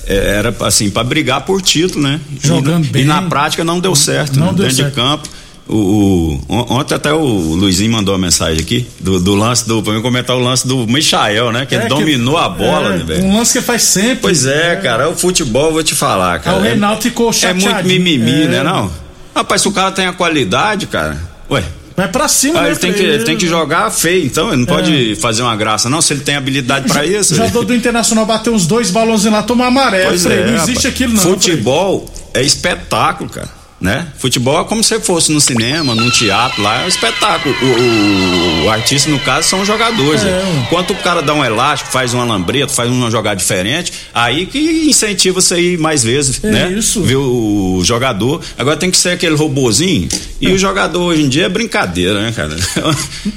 é, 0.08 0.38
era 0.38 0.56
assim 0.62 0.90
para 0.90 1.04
brigar 1.04 1.42
por 1.42 1.62
título, 1.62 2.02
né? 2.02 2.20
Jogando 2.42 2.86
e, 2.86 2.88
bem. 2.88 3.02
E 3.04 3.06
na 3.06 3.22
prática 3.24 3.64
não 3.64 3.80
deu 3.80 3.94
certo, 3.94 4.40
Não 4.40 4.48
né? 4.48 4.54
deu 4.54 4.66
dentro 4.66 4.78
certo. 4.78 4.90
de 4.90 4.96
campo. 4.96 5.30
O, 5.70 5.76
o- 5.76 6.42
on- 6.48 6.66
ontem 6.80 6.96
até 6.96 7.12
o 7.12 7.20
Luizinho 7.26 7.92
mandou 7.92 8.14
uma 8.16 8.22
mensagem 8.26 8.62
aqui 8.62 8.88
do, 9.00 9.20
do 9.20 9.36
lance 9.36 9.68
do, 9.68 9.84
pra 9.84 9.94
mim 9.94 10.02
comentar 10.02 10.36
o 10.36 10.40
lance 10.40 10.66
do 10.68 10.88
Michael, 10.88 11.52
né? 11.52 11.66
Que 11.66 11.76
É, 11.76 11.80
ele 11.80 11.88
que- 11.88 11.94
dominou 11.94 12.38
a 12.38 12.48
bola, 12.48 12.94
é, 12.94 12.98
né, 12.98 13.04
velho? 13.04 13.24
Um 13.26 13.38
lance 13.38 13.60
que 13.60 13.64
faz 13.66 13.82
sempre. 13.84 14.18
Pois 14.22 14.46
é, 14.46 14.78
cara, 14.78 15.10
o 15.10 15.16
futebol, 15.16 15.72
vou 15.74 15.84
te 15.84 15.94
falar, 15.94 16.40
cara. 16.40 16.58
o 16.58 16.66
é- 16.66 16.70
Reinaldo 16.70 17.02
ficou 17.02 17.30
é 17.30 17.34
chateadinho. 17.34 17.72
muito 17.74 17.86
mimimi, 17.88 18.44
É. 18.44 18.48
né, 18.48 18.64
não? 18.64 18.90
Rapaz, 19.36 19.62
se 19.62 19.68
o 19.68 19.72
cara 19.72 19.92
tem 19.92 20.06
a 20.08 20.14
qualidade, 20.14 20.88
cara, 20.88 21.18
ué, 21.52 21.64
Vai 21.98 22.08
pra 22.08 22.28
cima, 22.28 22.60
ah, 22.60 22.62
né? 22.62 22.70
ele 22.70 22.78
tem 22.78 22.94
que, 22.94 23.02
ele 23.02 23.24
tem 23.24 23.36
que 23.36 23.48
jogar 23.48 23.90
feio, 23.90 24.24
então 24.24 24.50
ele 24.50 24.58
não 24.58 24.66
pode 24.68 25.16
fazer 25.16 25.42
uma 25.42 25.56
graça, 25.56 25.90
não, 25.90 26.00
se 26.00 26.14
ele 26.14 26.22
tem 26.22 26.36
habilidade 26.36 26.88
pra 26.88 27.04
isso. 27.04 27.34
O 27.34 27.38
jogador 27.38 27.66
do 27.66 27.74
Internacional 27.74 28.24
bateu 28.24 28.54
uns 28.54 28.68
dois 28.68 28.92
balões 28.92 29.26
lá, 29.26 29.42
tomar 29.42 29.66
amarelo. 29.68 30.10
Pois 30.10 30.22
Frei, 30.22 30.42
é, 30.42 30.46
não 30.52 30.64
existe 30.64 30.86
aquilo, 30.88 31.14
não. 31.14 31.24
Futebol 31.24 32.06
é 32.36 32.44
espetáculo, 32.44 33.28
cara. 33.30 33.50
Né? 33.80 34.08
Futebol 34.18 34.60
é 34.60 34.64
como 34.64 34.84
se 34.84 35.00
fosse 35.00 35.32
no 35.32 35.40
cinema, 35.40 35.94
num 35.94 36.10
teatro 36.10 36.64
lá, 36.64 36.82
é 36.82 36.86
um 36.86 36.88
espetáculo. 36.88 37.56
O, 37.62 37.66
o- 37.66 38.66
o 38.66 38.70
artista, 38.72 39.08
no 39.12 39.20
caso, 39.20 39.48
são 39.48 39.62
os 39.62 39.68
jogadores. 39.68 40.24
É, 40.24 40.26
né? 40.32 40.66
o 40.72 40.96
cara 40.96 41.22
dá 41.22 41.32
um 41.34 41.46
elástico, 41.46 41.92
faz 41.92 42.12
um 42.12 42.20
alambreto, 42.20 42.74
faz 42.74 42.90
uma 42.90 43.12
jogada 43.12 43.36
diferente, 43.36 43.94
aí 44.16 44.48
que 44.48 44.58
incentiva 44.90 45.40
você 45.40 45.60
ir 45.74 45.78
mais 45.78 46.04
vezes, 46.04 46.44
É 46.44 46.50
né? 46.50 46.72
isso. 46.74 47.04
Ver 47.04 47.18
o 47.18 47.82
jogador. 47.84 48.42
Agora 48.58 48.76
tem 48.78 48.90
que 48.90 48.98
ser 48.98 49.10
aquele 49.10 49.36
robozinho. 49.36 50.10
E 50.42 50.50
o 50.52 50.58
jogador 50.58 51.00
hoje 51.04 51.22
em 51.22 51.30
dia 51.30 51.46
é 51.46 51.50
brincadeira, 51.50 52.20
né, 52.20 52.34
cara? 52.36 52.56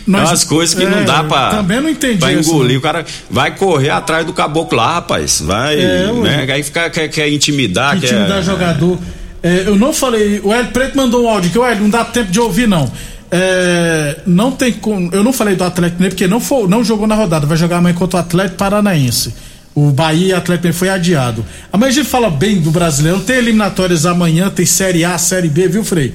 Nós- 0.06 0.22
é 0.28 0.30
umas 0.30 0.44
coisas 0.44 0.74
que 0.74 0.82
é, 0.82 0.88
não 0.88 1.04
dá 1.04 1.22
pra, 1.22 1.50
também 1.50 1.80
não 1.82 1.90
entendi 1.90 2.16
pra 2.18 2.32
isso, 2.32 2.48
engolir. 2.48 2.72
não. 2.72 2.78
O 2.78 2.82
cara 2.82 3.04
vai 3.30 3.54
correr 3.54 3.90
atrás 3.90 4.24
do 4.24 4.32
caboclo 4.32 4.78
lá, 4.78 4.94
rapaz. 4.94 5.40
Vai, 5.42 5.78
É, 5.78 6.10
né? 6.12 6.46
Aí 6.50 6.62
fica, 6.62 6.88
quer, 6.88 7.08
quer 7.08 7.28
intimidar, 7.30 8.00
que 8.00 8.06
quer. 8.06 8.42
jogador. 8.42 8.98
É, 9.42 9.64
eu 9.66 9.76
não 9.76 9.92
falei, 9.92 10.40
o 10.44 10.52
Hélio 10.52 10.70
Preto 10.70 10.96
mandou 10.96 11.24
um 11.24 11.28
áudio 11.28 11.50
que 11.50 11.58
o 11.58 11.64
Hélio 11.64 11.82
não 11.82 11.90
dá 11.90 12.04
tempo 12.04 12.30
de 12.30 12.40
ouvir, 12.40 12.68
não. 12.68 12.90
É, 13.30 14.16
não 14.26 14.50
tem 14.50 14.72
como. 14.72 15.08
Eu 15.12 15.22
não 15.22 15.32
falei 15.32 15.54
do 15.54 15.62
Atlético 15.64 15.98
Mineiro 15.98 16.14
porque 16.14 16.26
não, 16.26 16.40
foi, 16.40 16.66
não 16.66 16.82
jogou 16.82 17.06
na 17.06 17.14
rodada, 17.14 17.46
vai 17.46 17.56
jogar 17.56 17.78
amanhã 17.78 17.94
contra 17.94 18.18
o 18.18 18.20
Atlético 18.20 18.56
Paranaense. 18.56 19.32
O 19.74 19.90
Bahia 19.92 20.26
e 20.26 20.32
Atlético 20.32 20.64
Mineiro 20.64 20.78
foi 20.78 20.88
adiado. 20.88 21.44
Amanhã 21.72 21.90
a 21.90 21.94
gente 21.94 22.08
fala 22.08 22.28
bem 22.28 22.60
do 22.60 22.70
brasileiro. 22.70 23.20
Tem 23.20 23.36
eliminatórias 23.36 24.04
amanhã, 24.04 24.50
tem 24.50 24.66
Série 24.66 25.04
A, 25.04 25.16
Série 25.16 25.48
B, 25.48 25.68
viu, 25.68 25.84
Frei? 25.84 26.12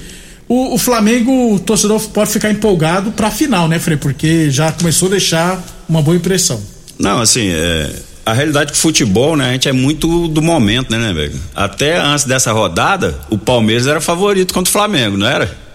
O, 0.47 0.75
o 0.75 0.77
Flamengo, 0.77 1.55
o 1.55 1.59
torcedor 1.59 1.99
pode 2.09 2.29
ficar 2.29 2.51
empolgado 2.51 3.11
pra 3.11 3.31
final, 3.31 3.67
né, 3.67 3.79
Frei? 3.79 3.97
Porque 3.97 4.51
já 4.51 4.71
começou 4.71 5.07
a 5.07 5.11
deixar 5.11 5.63
uma 5.87 6.01
boa 6.01 6.17
impressão. 6.17 6.61
Não, 6.99 7.19
assim, 7.19 7.47
é, 7.49 7.89
a 8.25 8.33
realidade 8.33 8.71
que 8.71 8.77
futebol, 8.77 9.35
né, 9.35 9.49
a 9.49 9.51
gente 9.53 9.69
é 9.69 9.71
muito 9.73 10.27
do 10.27 10.41
momento, 10.41 10.89
né, 10.91 11.13
né? 11.13 11.31
Até 11.55 11.97
antes 11.97 12.25
dessa 12.25 12.51
rodada, 12.51 13.17
o 13.29 13.37
Palmeiras 13.37 13.85
era 13.87 14.01
favorito 14.01 14.53
contra 14.53 14.69
o 14.69 14.71
Flamengo, 14.71 15.15
não 15.17 15.27
era? 15.27 15.65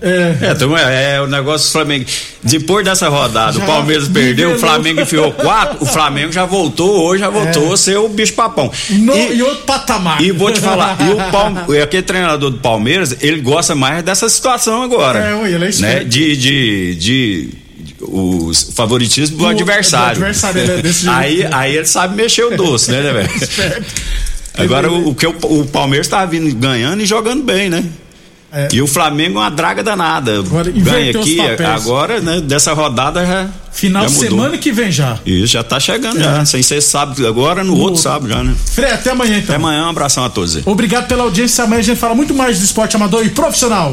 É, 0.00 0.36
É, 0.46 0.54
é, 0.94 1.14
é 1.16 1.20
o 1.20 1.26
negócio 1.26 1.66
do 1.68 1.72
Flamengo. 1.72 2.06
Depois 2.44 2.84
dessa 2.84 3.08
rodada, 3.08 3.52
Já 3.58 3.64
o 3.64 3.66
Palmeiras 3.66 4.06
perdeu, 4.08 4.54
o 4.54 4.58
Flamengo 4.58 5.00
enfiou 5.00 5.32
quatro, 5.32 5.78
o 5.80 5.86
Flamengo 5.86 6.30
já 6.32 6.44
voltou, 6.44 7.02
hoje 7.02 7.20
já 7.20 7.28
voltou 7.28 7.72
a 7.72 7.76
ser 7.76 7.96
o 7.98 8.08
bicho 8.08 8.32
papão. 8.34 8.70
no, 8.88 9.16
E- 9.16 9.34
e 9.38 9.42
outro 9.42 9.64
patamar. 9.64 10.22
E 10.22 10.30
vou 10.30 10.52
te 10.52 10.60
falar, 10.60 10.96
e 11.00 11.10
o 11.10 11.30
Palme, 11.32 11.80
aquele 11.82 12.04
treinador 12.04 12.50
do 12.50 12.58
Palmeiras, 12.58 13.16
ele 13.20 13.40
gosta 13.40 13.74
mais 13.74 14.02
dessa 14.04 14.28
situação 14.28 14.82
agora. 14.82 15.18
É, 15.18 15.50
ele 15.52 15.64
é 15.64 15.72
né? 15.80 16.04
de, 16.04 16.36
de, 16.36 16.94
de- 16.94 17.48
o 18.02 18.50
favoritismo 18.74 19.36
do, 19.36 19.42
Do- 19.44 19.48
adversário. 19.50 20.18
do 20.18 20.24
adversário, 20.24 20.60
é 20.60 20.66
jeito. 20.82 21.10
aí, 21.10 21.46
aí 21.50 21.76
ele 21.76 21.86
sabe 21.86 22.16
mexer 22.16 22.44
o 22.44 22.56
doce, 22.56 22.90
né, 22.90 23.00
né, 23.02 23.12
velho? 23.12 23.84
Agora 24.58 24.90
o, 24.90 25.08
o 25.10 25.14
que 25.14 25.26
o, 25.26 25.34
o 25.42 25.66
Palmeiras 25.66 26.08
tá 26.08 26.24
vindo 26.26 26.52
ganhando 26.56 27.02
e 27.02 27.06
jogando 27.06 27.42
bem, 27.42 27.70
né? 27.70 27.84
É. 28.52 28.66
E 28.72 28.82
o 28.82 28.86
Flamengo 28.88 29.38
é 29.38 29.42
uma 29.42 29.50
draga 29.50 29.80
danada. 29.80 30.40
Agora, 30.40 30.72
Ganha 30.72 31.10
aqui, 31.12 31.38
agora, 31.64 32.20
né? 32.20 32.40
Dessa 32.40 32.72
rodada 32.72 33.24
já. 33.24 33.48
Final 33.72 34.06
de 34.06 34.12
semana 34.12 34.58
que 34.58 34.72
vem 34.72 34.90
já. 34.90 35.20
Isso, 35.24 35.46
já 35.52 35.62
tá 35.62 35.78
chegando 35.78 36.18
É. 36.18 36.24
já. 36.24 36.44
Sem 36.44 36.60
ser 36.60 36.80
sábado 36.80 37.24
agora, 37.28 37.62
no, 37.62 37.68
No 37.68 37.74
outro 37.74 37.86
outro. 37.90 38.02
sábado 38.02 38.28
já, 38.28 38.42
né? 38.42 38.52
Frei, 38.74 38.90
até 38.90 39.10
amanhã 39.12 39.34
então. 39.38 39.44
Até 39.44 39.54
amanhã, 39.54 39.86
um 39.86 39.90
abração 39.90 40.24
a 40.24 40.28
todos. 40.28 40.58
Obrigado 40.66 41.06
pela 41.06 41.22
audiência. 41.22 41.62
Amanhã 41.62 41.78
a 41.78 41.84
gente 41.84 41.98
fala 42.00 42.14
muito 42.16 42.34
mais 42.34 42.58
do 42.58 42.64
esporte 42.64 42.96
amador 42.96 43.24
e 43.24 43.30
profissional. 43.30 43.92